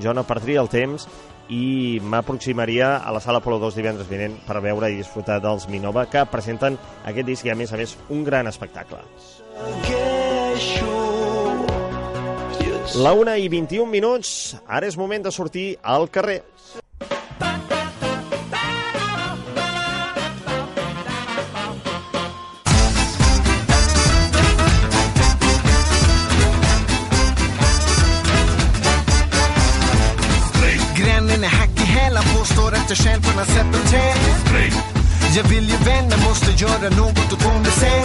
jo 0.04 0.14
no 0.16 0.26
perdria 0.28 0.64
el 0.64 0.72
temps 0.72 1.08
i 1.50 2.00
m'aproximaria 2.04 2.98
a 2.98 3.12
la 3.12 3.20
sala 3.20 3.42
Apolo 3.42 3.60
2 3.60 3.76
divendres 3.76 4.08
vinent 4.08 4.38
per 4.48 4.62
veure 4.64 4.92
i 4.92 5.00
disfrutar 5.00 5.42
dels 5.44 5.68
Minova 5.68 6.06
que 6.08 6.24
presenten 6.32 6.78
aquest 7.04 7.28
disc 7.28 7.46
i 7.46 7.52
a 7.52 7.58
més 7.60 7.74
a 7.74 7.80
més 7.80 7.98
un 8.10 8.24
gran 8.24 8.48
espectacle. 8.48 9.04
La 12.94 13.14
1 13.18 13.36
i 13.42 13.48
21 13.50 13.90
minuts, 13.90 14.56
ara 14.68 14.88
és 14.88 14.98
moment 15.00 15.24
de 15.24 15.32
sortir 15.32 15.78
al 15.82 16.10
carrer. 16.14 16.42
Grannen 31.24 31.44
är 31.44 31.48
hack 31.48 31.70
i 31.76 31.84
hälen, 31.84 32.24
påstår 32.38 32.74
att 32.74 32.90
jag 32.90 32.98
själv 32.98 33.22
kunnat 33.22 33.48
sätta 33.48 33.90
tänd. 33.92 34.74
Jag 35.36 35.44
vill 35.44 35.70
ju 35.70 35.78
vänner, 35.78 36.18
måste 36.28 36.52
göra 36.52 36.90
något 36.90 37.34
åt 37.34 37.44
hon 37.44 37.66
ser. 37.66 38.04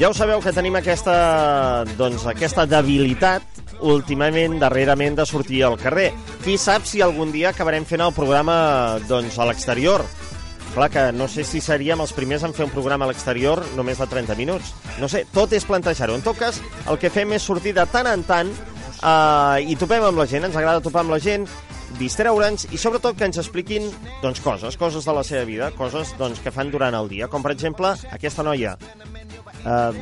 Ja 0.00 0.08
ho 0.08 0.14
sabeu 0.14 0.40
que 0.40 0.52
tenim 0.52 0.74
aquesta, 0.74 1.84
doncs, 1.98 2.24
aquesta 2.26 2.66
debilitat 2.66 3.42
últimament, 3.80 4.58
darrerament, 4.60 5.16
de 5.16 5.26
sortir 5.26 5.62
al 5.64 5.78
carrer. 5.78 6.10
Qui 6.42 6.58
sap 6.58 6.88
si 6.90 7.02
algun 7.02 7.30
dia 7.30 7.52
acabarem 7.52 7.86
fent 7.86 8.02
el 8.02 8.12
programa 8.12 8.98
doncs, 9.08 9.38
a 9.38 9.46
l'exterior. 9.46 10.02
Clar 10.74 10.90
que 10.90 11.06
no 11.12 11.28
sé 11.28 11.44
si 11.44 11.60
seríem 11.60 12.00
els 12.02 12.16
primers 12.16 12.42
en 12.42 12.54
fer 12.56 12.66
un 12.66 12.74
programa 12.74 13.06
a 13.06 13.12
l'exterior 13.12 13.62
només 13.76 14.02
de 14.02 14.10
30 14.10 14.34
minuts. 14.34 14.74
No 14.98 15.08
sé, 15.08 15.26
tot 15.30 15.52
és 15.52 15.68
plantejar-ho. 15.68 16.18
En 16.18 16.26
tot 16.26 16.38
cas, 16.38 16.58
el 16.88 16.98
que 16.98 17.12
fem 17.12 17.38
és 17.38 17.46
sortir 17.46 17.76
de 17.78 17.86
tant 17.86 18.10
en 18.10 18.26
tant 18.26 18.50
eh, 18.50 19.70
i 19.70 19.76
topem 19.78 20.02
amb 20.08 20.18
la 20.18 20.26
gent, 20.26 20.48
ens 20.48 20.56
agrada 20.56 20.82
topar 20.82 21.06
amb 21.06 21.14
la 21.14 21.22
gent, 21.22 21.46
distreure'ns 21.98 22.66
i 22.72 22.80
sobretot 22.80 23.16
que 23.18 23.26
ens 23.28 23.40
expliquin 23.42 23.88
doncs, 24.22 24.40
coses, 24.44 24.76
coses 24.80 25.06
de 25.08 25.14
la 25.16 25.24
seva 25.26 25.44
vida, 25.48 25.70
coses 25.78 26.14
doncs, 26.18 26.40
que 26.42 26.52
fan 26.54 26.70
durant 26.72 26.94
el 26.98 27.10
dia, 27.12 27.28
com 27.32 27.44
per 27.44 27.54
exemple 27.54 27.94
aquesta 28.12 28.44
noia. 28.46 28.76
Uh, 29.62 29.94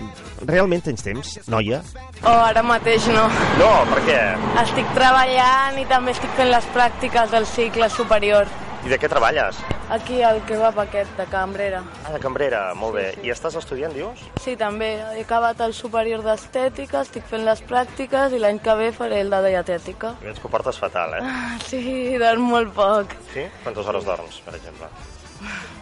realment 0.48 0.81
tens 0.87 1.05
temps, 1.05 1.35
noia? 1.53 1.83
Oh, 2.22 2.33
ara 2.33 2.62
mateix 2.64 3.07
no. 3.12 3.26
No, 3.61 3.70
per 3.92 4.00
què? 4.07 4.20
Estic 4.62 4.88
treballant 4.96 5.76
i 5.81 5.85
també 5.90 6.14
estic 6.16 6.33
fent 6.38 6.53
les 6.53 6.68
pràctiques 6.76 7.33
del 7.35 7.48
cicle 7.48 7.90
superior. 7.92 8.48
I 8.81 8.88
de 8.88 8.97
què 8.97 9.09
treballes? 9.12 9.59
Aquí 9.93 10.23
al 10.25 10.38
kebab 10.49 10.79
aquest 10.81 11.12
de 11.19 11.27
Cambrera. 11.29 11.83
Ah, 12.07 12.12
de 12.14 12.21
cambrera, 12.23 12.61
molt 12.79 12.95
bé. 12.97 13.07
I 13.27 13.33
estàs 13.35 13.57
estudiant, 13.61 13.93
dius? 13.93 14.23
Sí, 14.40 14.55
també. 14.57 14.88
He 15.19 15.25
acabat 15.27 15.61
el 15.66 15.75
superior 15.77 16.23
d'estètica, 16.25 17.03
estic 17.05 17.27
fent 17.29 17.45
les 17.45 17.61
pràctiques 17.69 18.33
i 18.33 18.40
l'any 18.40 18.61
que 18.64 18.75
ve 18.81 18.90
faré 18.97 19.21
el 19.21 19.31
de 19.35 19.43
dietètica. 19.51 20.14
Veig 20.23 20.40
que 20.40 20.49
ho 20.49 20.53
portes 20.53 20.79
fatal, 20.81 21.19
eh? 21.19 21.23
Ah, 21.23 21.59
Sí, 21.66 22.16
dorm 22.19 22.49
molt 22.55 22.73
poc. 22.75 23.12
Sí? 23.35 23.45
Quantes 23.64 23.87
hores 23.87 24.09
dorms, 24.09 24.40
per 24.47 24.57
exemple? 24.57 24.88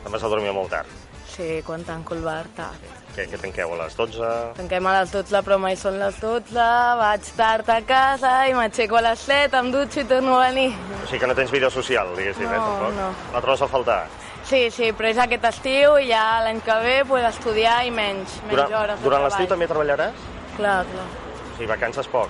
Te'n 0.02 0.12
vas 0.12 0.24
a 0.24 0.28
dormir 0.34 0.52
molt 0.56 0.70
tard. 0.74 0.90
Sí, 1.38 1.62
quan 1.62 1.84
tanco 1.86 2.16
el 2.18 2.24
bar, 2.26 2.48
tard. 2.56 2.82
Què, 3.14 3.28
què 3.30 3.38
tanqueu, 3.38 3.70
a 3.70 3.76
les 3.84 3.94
12? 3.94 4.28
Tanquem 4.56 4.86
a 4.90 4.94
les 4.96 5.12
12, 5.14 5.38
però 5.46 5.58
mai 5.62 5.76
són 5.78 5.94
les 6.00 6.16
12, 6.18 6.64
vaig 6.98 7.28
tard 7.38 7.68
a 7.70 7.76
casa 7.86 8.32
i 8.50 8.56
m'aixeco 8.58 8.98
a 8.98 9.02
les 9.06 9.22
7, 9.22 9.54
em 9.60 9.68
dutxo 9.70 10.02
i 10.02 10.08
torno 10.10 10.34
a 10.34 10.48
venir. 10.48 10.72
O 10.98 11.06
sigui 11.06 11.20
que 11.22 11.30
no 11.30 11.36
tens 11.38 11.54
vida 11.54 11.70
social, 11.70 12.10
diguéssim, 12.18 12.42
eh, 12.50 12.58
No, 12.58 12.64
tampoc? 12.66 12.98
no. 12.98 13.08
La 13.36 13.40
trobes 13.44 13.62
a 13.62 13.68
faltar? 13.70 14.00
Sí, 14.50 14.64
sí, 14.74 14.90
però 14.92 15.12
és 15.12 15.18
aquest 15.22 15.44
estiu 15.44 15.94
i 16.02 16.08
ja 16.10 16.40
l'any 16.42 16.58
que 16.64 16.78
ve 16.82 17.04
pues, 17.06 17.24
estudiar 17.30 17.84
i 17.86 17.90
menys, 17.94 18.40
menys 18.42 18.56
Durant, 18.56 18.74
hores 18.82 19.02
durant 19.06 19.22
l'estiu 19.28 19.46
també 19.46 19.68
treballaràs? 19.70 20.14
Clar, 20.56 20.80
clar. 20.90 21.06
O 21.06 21.56
sigui, 21.56 21.70
vacances 21.70 22.08
poc. 22.10 22.28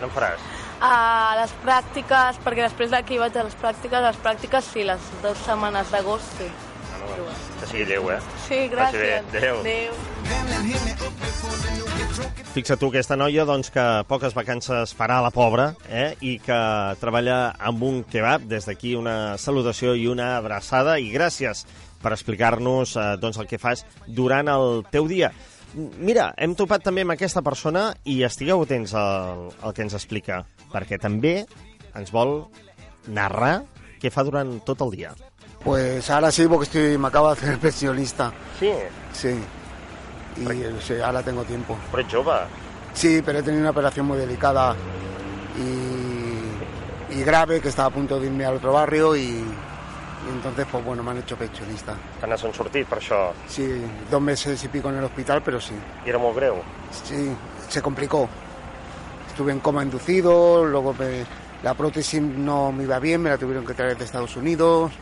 No 0.00 0.08
en 0.08 0.10
faràs? 0.10 0.42
A 0.80 1.36
les 1.38 1.52
pràctiques, 1.62 2.38
perquè 2.42 2.66
després 2.66 2.90
d'aquí 2.90 3.18
vaig 3.18 3.36
a 3.36 3.44
les 3.46 3.54
pràctiques, 3.62 4.02
les 4.02 4.18
pràctiques 4.26 4.72
sí, 4.74 4.82
les 4.86 4.98
dues 5.22 5.38
setmanes 5.46 5.90
d'agost 5.94 6.34
sí. 6.38 6.50
Que 7.60 7.66
sigui 7.70 7.84
lleu, 7.88 8.10
eh? 8.14 8.20
Sí, 8.46 8.60
gràcies. 8.72 9.24
Adéu. 9.32 9.60
Adéu. 9.60 9.92
Fixa't 12.54 12.80
tu, 12.80 12.88
aquesta 12.90 13.16
noia, 13.18 13.44
doncs, 13.46 13.68
que 13.70 13.84
poques 14.10 14.34
vacances 14.34 14.94
farà 14.96 15.20
la 15.22 15.30
pobra, 15.34 15.72
eh? 15.88 16.14
i 16.24 16.38
que 16.42 16.58
treballa 17.00 17.52
amb 17.70 17.84
un 17.86 18.00
kebab. 18.08 18.48
Des 18.50 18.66
d'aquí 18.68 18.94
una 18.98 19.36
salutació 19.38 19.94
i 19.94 20.08
una 20.10 20.36
abraçada, 20.38 20.98
i 20.98 21.12
gràcies 21.14 21.64
per 22.02 22.12
explicar-nos 22.14 22.96
eh, 22.96 23.06
doncs, 23.20 23.38
el 23.38 23.48
que 23.50 23.60
fas 23.62 23.84
durant 24.06 24.50
el 24.50 24.84
teu 24.92 25.08
dia. 25.10 25.32
Mira, 25.76 26.30
hem 26.40 26.54
topat 26.56 26.86
també 26.86 27.04
amb 27.04 27.12
aquesta 27.14 27.42
persona 27.44 27.90
i 28.08 28.22
estigueu 28.26 28.62
atents 28.64 28.94
al, 28.96 29.48
al 29.60 29.74
que 29.76 29.84
ens 29.84 29.96
explica, 29.98 30.40
perquè 30.72 30.98
també 31.00 31.42
ens 31.98 32.12
vol 32.14 32.40
narrar 33.06 33.60
què 34.00 34.10
fa 34.14 34.24
durant 34.24 34.56
tot 34.66 34.80
el 34.86 34.94
dia. 34.94 35.12
Pues 35.62 36.08
ahora 36.10 36.30
sí, 36.30 36.46
porque 36.46 36.64
estoy, 36.64 36.98
me 36.98 37.08
acabo 37.08 37.26
de 37.28 37.32
hacer 37.34 37.58
pensionista. 37.58 38.32
Sí. 38.58 38.70
Sí. 39.12 39.38
Y 40.36 40.82
sí, 40.82 40.94
ahora 41.04 41.22
tengo 41.22 41.42
tiempo. 41.44 41.76
Jove. 42.10 42.46
Sí, 42.94 43.22
pero 43.24 43.40
he 43.40 43.42
tenido 43.42 43.60
una 43.62 43.70
operación 43.70 44.06
muy 44.06 44.18
delicada 44.18 44.74
y, 45.58 47.18
y 47.18 47.22
grave, 47.24 47.60
que 47.60 47.68
estaba 47.68 47.88
a 47.88 47.90
punto 47.90 48.18
de 48.20 48.26
irme 48.26 48.44
al 48.44 48.56
otro 48.56 48.72
barrio 48.72 49.16
y, 49.16 49.20
y 49.22 50.30
entonces, 50.32 50.66
pues 50.70 50.84
bueno, 50.84 51.02
me 51.02 51.10
han 51.10 51.18
hecho 51.18 51.36
pensionista. 51.36 51.94
Te 52.20 52.26
n'has 52.26 52.40
sortit 52.40 52.86
per 52.88 52.98
això? 52.98 53.32
Sí, 53.48 53.66
dos 54.10 54.20
meses 54.22 54.62
y 54.64 54.68
pico 54.68 54.88
en 54.90 54.98
el 54.98 55.04
hospital, 55.04 55.42
pero 55.44 55.60
sí. 55.60 55.74
I 56.06 56.10
era 56.10 56.18
greu? 56.34 56.56
Sí, 57.04 57.30
se 57.68 57.82
complicó. 57.82 58.28
Estuve 59.28 59.52
en 59.52 59.60
coma 59.60 59.82
inducido, 59.82 60.64
luego 60.64 60.94
me- 60.94 61.24
la 61.62 61.74
prótesis 61.74 62.22
no 62.22 62.70
me 62.72 62.84
iba 62.84 62.98
bien, 63.00 63.20
me 63.22 63.30
la 63.30 63.38
tuvieron 63.38 63.64
que 63.66 63.74
traer 63.74 63.96
de 63.98 64.04
Estados 64.04 64.36
Unidos 64.36 64.92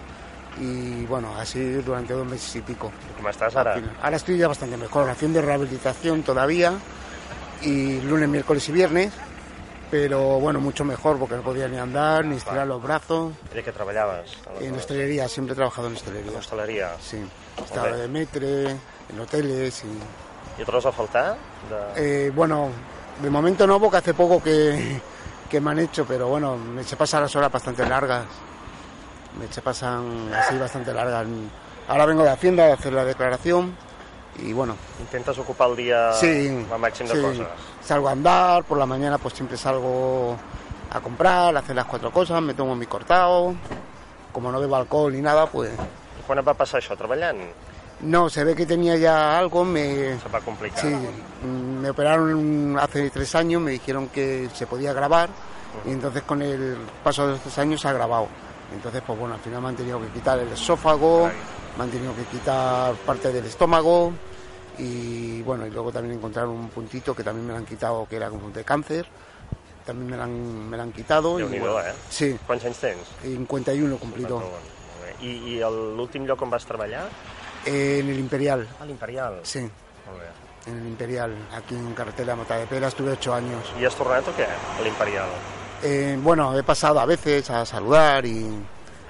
y 0.58 1.04
bueno, 1.06 1.36
así 1.36 1.60
durante 1.82 2.14
dos 2.14 2.26
meses 2.26 2.56
y 2.56 2.60
pico. 2.60 2.90
Com 3.16 3.28
estàs 3.28 3.56
ara? 3.56 3.76
Ahora 4.02 4.16
estoy 4.16 4.38
ya 4.38 4.48
bastante 4.48 4.76
mejor, 4.76 5.08
haciendo 5.08 5.42
rehabilitación 5.42 6.22
todavía 6.22 6.72
y 7.62 8.00
lunes, 8.00 8.28
miércoles 8.28 8.68
y 8.68 8.72
viernes, 8.72 9.12
pero 9.90 10.40
bueno, 10.40 10.60
mucho 10.60 10.84
mejor 10.84 11.18
porque 11.18 11.36
no 11.36 11.42
podía 11.42 11.68
ni 11.68 11.78
andar, 11.78 12.24
ni 12.24 12.36
estirar 12.36 12.66
los 12.66 12.82
brazos. 12.82 13.32
De 13.52 13.62
què 13.62 13.72
treballaves? 13.72 14.32
En 14.60 14.74
hostelería, 14.74 15.28
siempre 15.28 15.52
he 15.52 15.56
trabajado 15.56 15.88
en 15.88 15.94
hostelería. 15.94 16.32
En 16.32 16.38
hosteleria? 16.38 16.90
Sí, 17.00 17.20
estaba 17.64 17.92
de 17.96 18.08
metre, 18.08 18.70
en 18.70 19.20
hoteles 19.20 19.84
y... 19.84 20.60
Et 20.60 20.64
trobes 20.64 20.86
a 20.86 20.92
faltar? 20.92 21.36
De... 21.68 22.26
Eh, 22.26 22.30
bueno, 22.30 22.70
de 23.22 23.30
momento 23.30 23.66
no, 23.66 23.78
porque 23.78 23.98
hace 23.98 24.14
poco 24.14 24.42
que, 24.42 25.00
que 25.50 25.60
me 25.60 25.70
han 25.70 25.78
hecho, 25.80 26.04
pero 26.06 26.28
bueno, 26.28 26.56
me 26.56 26.82
se 26.82 26.96
pasan 26.96 27.22
las 27.22 27.36
horas 27.36 27.52
bastante 27.52 27.86
largas. 27.86 28.24
Me 29.38 29.52
se 29.52 29.60
pasan 29.62 30.32
así 30.32 30.56
bastante 30.58 30.92
largas. 30.92 31.26
Ahora 31.88 32.06
vengo 32.06 32.22
de 32.24 32.30
Hacienda 32.30 32.66
a 32.66 32.74
hacer 32.74 32.92
la 32.92 33.04
declaración 33.04 33.76
y 34.38 34.52
bueno. 34.52 34.76
Intentes 35.00 35.38
ocupar 35.38 35.70
el 35.70 35.76
dia 35.76 36.12
Sí, 36.12 36.50
màxim 36.78 37.06
de 37.06 37.14
sí. 37.14 37.20
coses. 37.22 37.46
Salgo 37.82 38.08
a 38.08 38.12
andar, 38.12 38.64
por 38.64 38.78
la 38.78 38.86
mañana 38.86 39.18
pues 39.18 39.34
siempre 39.34 39.56
salgo 39.56 40.36
a 40.90 41.00
comprar, 41.00 41.54
a 41.56 41.60
hacer 41.60 41.76
las 41.76 41.86
cuatro 41.86 42.10
cosas, 42.10 42.42
me 42.42 42.54
tomo 42.54 42.74
mi 42.74 42.86
cortado. 42.86 43.54
Como 44.32 44.50
no 44.52 44.60
bebo 44.60 44.76
alcohol 44.76 45.12
ni 45.12 45.20
nada, 45.22 45.46
pues 45.46 45.70
et 46.34 46.42
va 46.46 46.54
passar 46.54 46.80
això, 46.80 46.96
treballant? 46.98 47.38
No, 48.02 48.28
se 48.28 48.44
ve 48.44 48.54
que 48.54 48.66
tenía 48.66 48.96
ya 48.96 49.38
algo, 49.38 49.64
me... 49.64 50.18
Se 50.20 50.28
va 50.28 50.40
complicar. 50.40 50.80
Sí, 50.80 50.94
me 51.42 51.88
operaron 51.90 52.76
hace 52.78 53.08
tres 53.10 53.34
años, 53.34 53.62
me 53.62 53.70
dijeron 53.70 54.08
que 54.08 54.50
se 54.52 54.66
podía 54.66 54.92
grabar 54.92 55.30
y 55.86 55.92
entonces 55.92 56.22
con 56.24 56.42
el 56.42 56.76
paso 57.04 57.26
de 57.26 57.32
los 57.32 57.40
tres 57.40 57.58
años 57.58 57.80
se 57.80 57.88
ha 57.88 57.92
grabado. 57.92 58.28
Entonces, 58.72 59.02
pues 59.06 59.18
bueno, 59.18 59.34
al 59.34 59.40
final 59.40 59.62
me 59.62 59.68
han 59.68 59.76
tenido 59.76 60.00
que 60.00 60.08
quitar 60.08 60.38
el 60.38 60.48
esófago, 60.52 61.30
me 61.78 61.84
han 61.84 61.90
tenido 61.90 62.14
que 62.16 62.24
quitar 62.24 62.94
parte 62.96 63.32
del 63.32 63.46
estómago 63.46 64.12
y 64.78 65.40
bueno, 65.42 65.66
y 65.66 65.70
luego 65.70 65.90
también 65.92 66.16
encontraron 66.16 66.50
un 66.50 66.68
puntito 66.68 67.14
que 67.14 67.22
también 67.24 67.46
me 67.46 67.52
lo 67.52 67.58
han 67.58 67.64
quitado, 67.64 68.06
que 68.08 68.16
era 68.16 68.28
como 68.28 68.50
de 68.50 68.64
cáncer, 68.64 69.06
también 69.84 70.10
me 70.10 70.16
lo 70.16 70.22
han, 70.24 70.68
me 70.68 70.76
lo 70.76 70.82
han 70.82 70.92
quitado. 70.92 71.38
y 71.38 71.42
Déu-n'hi-do, 71.44 71.72
bueno, 71.72 71.88
eh? 71.88 71.92
Sí, 72.10 72.36
Quants 72.46 72.64
anys 72.64 72.78
tens? 72.78 73.06
51 73.22 73.96
cumplido. 73.98 74.40
Bé. 74.40 75.26
I, 75.26 75.30
i 75.56 75.60
el- 75.62 75.96
l'últim 75.96 76.26
lloc 76.26 76.42
on 76.42 76.50
vas 76.50 76.66
treballar? 76.66 77.08
Eh, 77.64 78.00
en 78.02 78.10
el 78.10 78.18
Imperial. 78.18 78.66
A 78.80 78.84
l'Imperial? 78.84 79.40
Sí. 79.44 79.60
Molt 79.60 80.18
bé. 80.20 80.26
En 80.70 80.78
el 80.80 80.86
Imperial, 80.88 81.32
aquí 81.54 81.74
en 81.76 81.94
carretera 81.94 82.34
Mata 82.36 82.56
de 82.58 82.66
Pera, 82.66 82.88
estuve 82.88 83.12
ocho 83.12 83.32
años. 83.32 83.62
I 83.80 83.84
has 83.86 83.94
tornat 83.94 84.26
o 84.28 84.32
què, 84.36 84.44
a 84.46 84.82
l'Imperial? 84.82 85.30
Eh, 85.82 86.18
bueno, 86.22 86.58
he 86.58 86.62
pasado 86.62 87.00
a 87.00 87.06
veces 87.06 87.50
a 87.50 87.64
saludar 87.66 88.24
y 88.26 88.46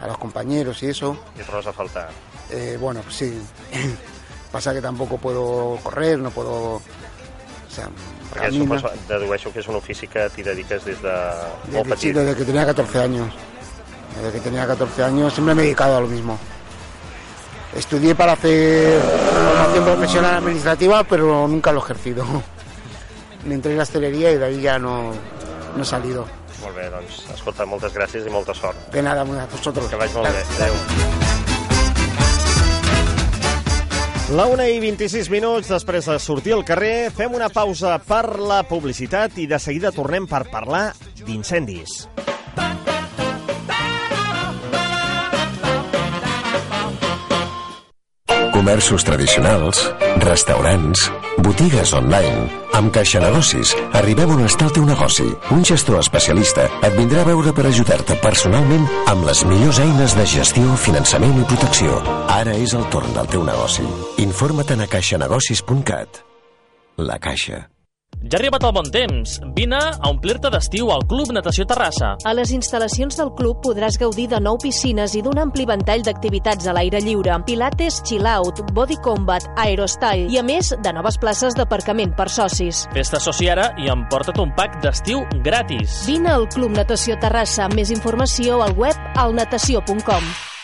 a 0.00 0.06
los 0.06 0.18
compañeros 0.18 0.82
y 0.82 0.88
eso. 0.88 1.16
I 1.38 1.42
trobes 1.42 1.66
a 1.66 1.72
faltar? 1.72 2.10
Eh, 2.50 2.76
bueno, 2.80 3.00
pues 3.02 3.16
sí. 3.16 3.40
Pasa 4.52 4.72
que 4.72 4.80
tampoco 4.80 5.18
puedo 5.18 5.78
correr, 5.82 6.18
no 6.18 6.30
puedo... 6.30 6.76
O 6.76 7.70
sea, 7.70 7.88
Perquè 8.36 8.50
suposo, 8.52 8.90
dedueixo 9.08 9.52
que 9.52 9.62
és 9.62 9.68
un 9.70 9.78
ofici 9.78 10.08
que 10.10 10.26
t'hi 10.34 10.44
dediques 10.44 10.84
des 10.84 10.98
de 11.02 11.14
molt 11.72 11.88
Desde, 11.88 11.96
sí, 12.00 12.12
desde 12.12 12.34
que 12.36 12.44
tenía 12.44 12.66
14 12.66 13.00
años. 13.00 13.32
Desde 14.16 14.32
que 14.32 14.40
tenía 14.40 14.66
14 14.66 15.04
años 15.04 15.32
siempre 15.32 15.54
me 15.54 15.62
he 15.62 15.64
dedicado 15.66 15.96
a 15.96 16.00
lo 16.00 16.06
mismo. 16.08 16.38
Estudié 17.76 18.14
para 18.14 18.32
hacer 18.32 19.00
formación 19.00 19.84
profesional 19.84 20.34
administrativa, 20.36 21.04
pero 21.04 21.46
nunca 21.46 21.72
lo 21.72 21.80
he 21.80 21.84
ejercido. 21.84 22.24
Me 23.46 23.54
entré 23.54 23.72
en 23.72 23.76
la 23.76 23.84
hostelería 23.84 24.32
y 24.32 24.38
de 24.38 24.44
ahí 24.44 24.60
ya 24.60 24.78
no, 24.78 25.12
no 25.76 25.82
he 25.82 25.84
salido. 25.84 26.26
Molt 26.62 26.76
bé, 26.76 26.88
doncs, 26.92 27.22
escolta, 27.34 27.66
moltes 27.68 27.94
gràcies 27.94 28.26
i 28.26 28.32
molta 28.32 28.54
sort. 28.56 28.88
De 28.92 29.02
nada, 29.04 29.22
a 29.22 29.46
vosotros. 29.52 29.90
Que 29.90 30.00
vaig 30.00 30.14
molt 30.16 30.32
bé. 30.32 30.44
Adéu. 30.56 31.34
La 34.26 34.48
1 34.50 34.64
i 34.74 34.80
26 34.82 35.28
minuts 35.30 35.68
després 35.70 36.08
de 36.10 36.16
sortir 36.18 36.56
al 36.56 36.64
carrer, 36.66 37.12
fem 37.14 37.36
una 37.38 37.46
pausa 37.46 37.94
per 38.02 38.24
la 38.42 38.64
publicitat 38.66 39.38
i 39.38 39.46
de 39.46 39.60
seguida 39.62 39.94
tornem 39.94 40.26
per 40.26 40.42
parlar 40.50 40.88
d'incendis. 41.22 42.08
Comerços 48.50 49.06
tradicionals, 49.06 49.86
restaurants, 50.26 51.06
botigues 51.46 51.94
online. 51.94 52.65
Amb 52.76 52.92
Caixa 52.92 53.20
Negocis 53.22 53.70
arribem 53.96 54.34
on 54.34 54.42
està 54.44 54.66
el 54.68 54.74
teu 54.76 54.84
negoci. 54.84 55.24
Un 55.54 55.62
gestor 55.64 55.96
especialista 56.02 56.66
et 56.84 56.96
vindrà 56.98 57.22
a 57.24 57.28
veure 57.30 57.54
per 57.56 57.64
ajudar-te 57.70 58.18
personalment 58.20 58.84
amb 59.12 59.24
les 59.28 59.40
millors 59.48 59.80
eines 59.80 60.16
de 60.18 60.26
gestió, 60.28 60.74
finançament 60.84 61.40
i 61.40 61.46
protecció. 61.48 62.02
Ara 62.34 62.56
és 62.66 62.76
el 62.76 62.84
torn 62.92 63.16
del 63.16 63.30
teu 63.32 63.46
negoci. 63.48 63.86
Informa't 64.26 64.84
a 64.84 64.90
caixanegocis.cat. 64.92 66.20
La 67.00 67.16
Caixa. 67.22 67.64
Ja 68.26 68.38
ha 68.38 68.40
arribat 68.40 68.64
el 68.66 68.72
bon 68.74 68.88
temps. 68.90 69.36
Vine 69.54 69.78
a 69.78 70.08
omplir-te 70.10 70.50
d'estiu 70.50 70.88
al 70.90 71.04
Club 71.06 71.30
Natació 71.36 71.66
Terrassa. 71.68 72.14
A 72.26 72.32
les 72.34 72.50
instal·lacions 72.56 73.18
del 73.20 73.30
club 73.38 73.60
podràs 73.62 73.98
gaudir 74.00 74.26
de 74.32 74.40
nou 74.42 74.58
piscines 74.62 75.14
i 75.14 75.22
d'un 75.22 75.38
ampli 75.38 75.66
ventall 75.68 76.02
d'activitats 76.06 76.66
a 76.66 76.74
l'aire 76.74 77.02
lliure, 77.04 77.36
pilates, 77.46 78.00
chill-out, 78.08 78.64
body 78.74 78.98
combat, 79.04 79.46
aerostyle 79.62 80.26
i, 80.32 80.40
a 80.40 80.44
més, 80.46 80.72
de 80.74 80.96
noves 80.96 81.20
places 81.22 81.54
d'aparcament 81.54 82.16
per 82.18 82.28
socis. 82.32 82.86
Fes-te 82.96 83.22
soci 83.22 83.52
ara 83.52 83.70
i 83.78 83.92
emporta't 83.92 84.42
un 84.42 84.56
pack 84.58 84.80
d'estiu 84.82 85.22
gratis. 85.46 86.02
Vine 86.10 86.34
al 86.34 86.50
Club 86.50 86.74
Natació 86.74 87.20
Terrassa. 87.22 87.70
Més 87.76 87.94
informació 87.94 88.62
al 88.64 88.74
web 88.80 88.96
alnatació.com. 89.14 90.55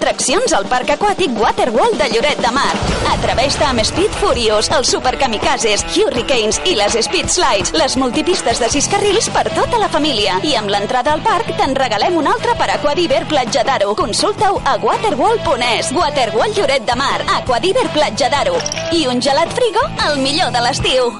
Atraccions 0.00 0.54
al 0.56 0.64
Parc 0.64 0.94
Aquàtic 0.94 1.34
Waterworld 1.36 1.98
de 2.00 2.06
Lloret 2.08 2.38
de 2.40 2.48
Mar. 2.56 2.70
Atreveix-te 3.10 3.66
amb 3.68 3.82
Speed 3.84 4.16
Furious, 4.16 4.70
els 4.72 4.88
Superkamikazes, 4.94 5.84
Hurricanes 5.92 6.56
i 6.64 6.72
les 6.78 6.96
Speed 7.04 7.28
Slides, 7.28 7.74
les 7.76 7.98
multipistes 8.00 8.62
de 8.64 8.70
sis 8.72 8.88
carrils 8.88 9.28
per 9.34 9.44
tota 9.52 9.76
la 9.76 9.90
família. 9.92 10.38
I 10.40 10.56
amb 10.56 10.72
l'entrada 10.72 11.12
al 11.12 11.20
parc 11.20 11.52
te'n 11.60 11.76
regalem 11.76 12.16
un 12.16 12.32
altre 12.32 12.56
per 12.56 12.72
Aquadiver 12.78 13.26
Platja 13.28 13.60
d'Aro. 13.68 13.92
Consulta-ho 14.00 14.62
a 14.64 14.78
waterworld.es. 14.80 15.92
Waterworld 15.92 16.56
Lloret 16.56 16.88
de 16.88 16.96
Mar, 16.96 17.18
Aquadiver 17.36 17.90
Platja 17.92 18.32
d'Aro. 18.32 18.56
I 18.96 19.04
un 19.12 19.20
gelat 19.20 19.52
frigo, 19.52 19.84
el 20.08 20.24
millor 20.24 20.48
de 20.56 20.64
l'estiu. 20.64 21.10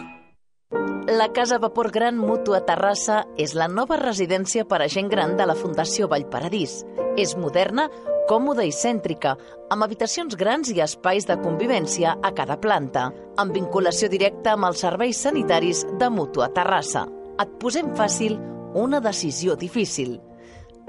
La 1.11 1.33
Casa 1.35 1.59
Vapor 1.59 1.91
Gran 1.91 2.17
Mútua 2.17 2.61
Terrassa 2.63 3.25
és 3.37 3.53
la 3.59 3.67
nova 3.69 3.97
residència 3.99 4.63
per 4.65 4.79
a 4.81 4.87
gent 4.89 5.09
gran 5.11 5.37
de 5.37 5.45
la 5.45 5.57
Fundació 5.59 6.07
Vallparadís. 6.09 6.85
És 7.19 7.35
moderna, 7.37 7.89
còmoda 8.29 8.65
i 8.67 8.73
cèntrica, 8.75 9.37
amb 9.71 9.85
habitacions 9.87 10.35
grans 10.37 10.69
i 10.73 10.81
espais 10.83 11.27
de 11.29 11.37
convivència 11.41 12.17
a 12.23 12.33
cada 12.37 12.57
planta, 12.61 13.13
amb 13.39 13.55
vinculació 13.55 14.09
directa 14.13 14.53
amb 14.57 14.65
els 14.71 14.81
serveis 14.85 15.19
sanitaris 15.23 15.87
de 16.01 16.09
Mútua 16.11 16.49
Terrassa. 16.57 17.07
Et 17.41 17.49
posem 17.63 17.95
fàcil 17.97 18.39
una 18.75 19.01
decisió 19.01 19.57
difícil. 19.57 20.21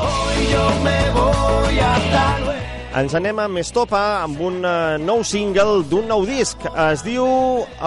Hoy 0.02 0.46
yo 0.50 0.64
me 0.82 0.98
voy 1.14 1.78
hasta 1.78 2.38
luego. 2.40 2.51
Ens 2.92 3.14
anem 3.16 3.38
amb 3.40 3.56
Estopa 3.56 4.20
amb 4.20 4.40
un 4.44 4.58
uh, 4.68 4.98
nou 5.00 5.22
single 5.24 5.80
d'un 5.88 6.04
nou 6.10 6.26
disc. 6.28 6.60
Es 6.90 7.00
diu, 7.06 7.24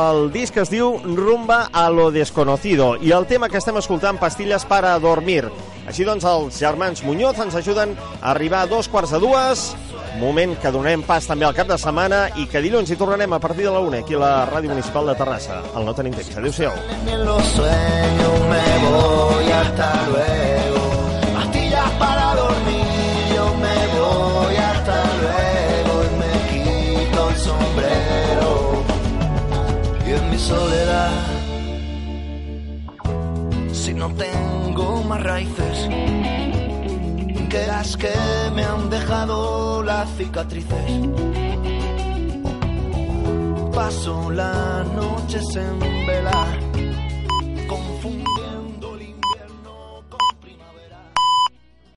el 0.02 0.32
disc 0.34 0.56
es 0.58 0.72
diu 0.74 0.96
Rumba 1.06 1.68
a 1.70 1.84
lo 1.94 2.08
desconocido 2.10 2.96
i 2.98 3.14
el 3.14 3.28
tema 3.30 3.50
que 3.50 3.62
estem 3.62 3.78
escoltant, 3.78 4.18
Pastilles 4.18 4.66
para 4.66 4.96
dormir. 4.98 5.44
Així 5.86 6.08
doncs, 6.08 6.26
els 6.26 6.58
germans 6.58 7.04
Muñoz 7.06 7.38
ens 7.44 7.54
ajuden 7.54 7.94
a 7.94 8.32
arribar 8.32 8.64
a 8.66 8.72
dos 8.72 8.90
quarts 8.90 9.14
de 9.14 9.22
dues, 9.22 9.68
moment 10.18 10.56
que 10.58 10.74
donarem 10.74 11.06
pas 11.06 11.30
també 11.30 11.46
al 11.46 11.54
cap 11.54 11.70
de 11.70 11.78
setmana 11.78 12.26
i 12.42 12.48
que 12.50 12.64
dilluns 12.66 12.90
hi 12.90 12.98
tornarem 12.98 13.38
a 13.38 13.40
partir 13.44 13.68
de 13.68 13.76
la 13.76 13.84
una 13.86 14.02
aquí 14.02 14.18
a 14.18 14.24
la 14.24 14.34
Ràdio 14.50 14.74
Municipal 14.74 15.06
de 15.12 15.16
Terrassa. 15.22 15.62
El 15.76 15.86
No 15.86 15.94
Tenim 15.94 16.18
Temps. 16.18 16.34
Adéu-siau. 16.42 16.74
Hasta 19.56 20.08
luego. 20.10 20.75
Soledad, 30.46 31.12
si 33.74 33.94
no 33.96 34.14
tengo 34.14 35.04
más 35.04 35.24
raíces 35.24 35.90
que 37.50 37.66
las 37.68 37.98
que 37.98 38.14
me 38.54 38.64
han 38.64 38.90
dejado 38.92 39.82
las 39.82 40.08
cicatrices. 40.18 40.92
Paso 43.74 44.30
la 44.30 44.86
noche 44.96 45.40
en 45.56 45.80
vela 46.08 46.55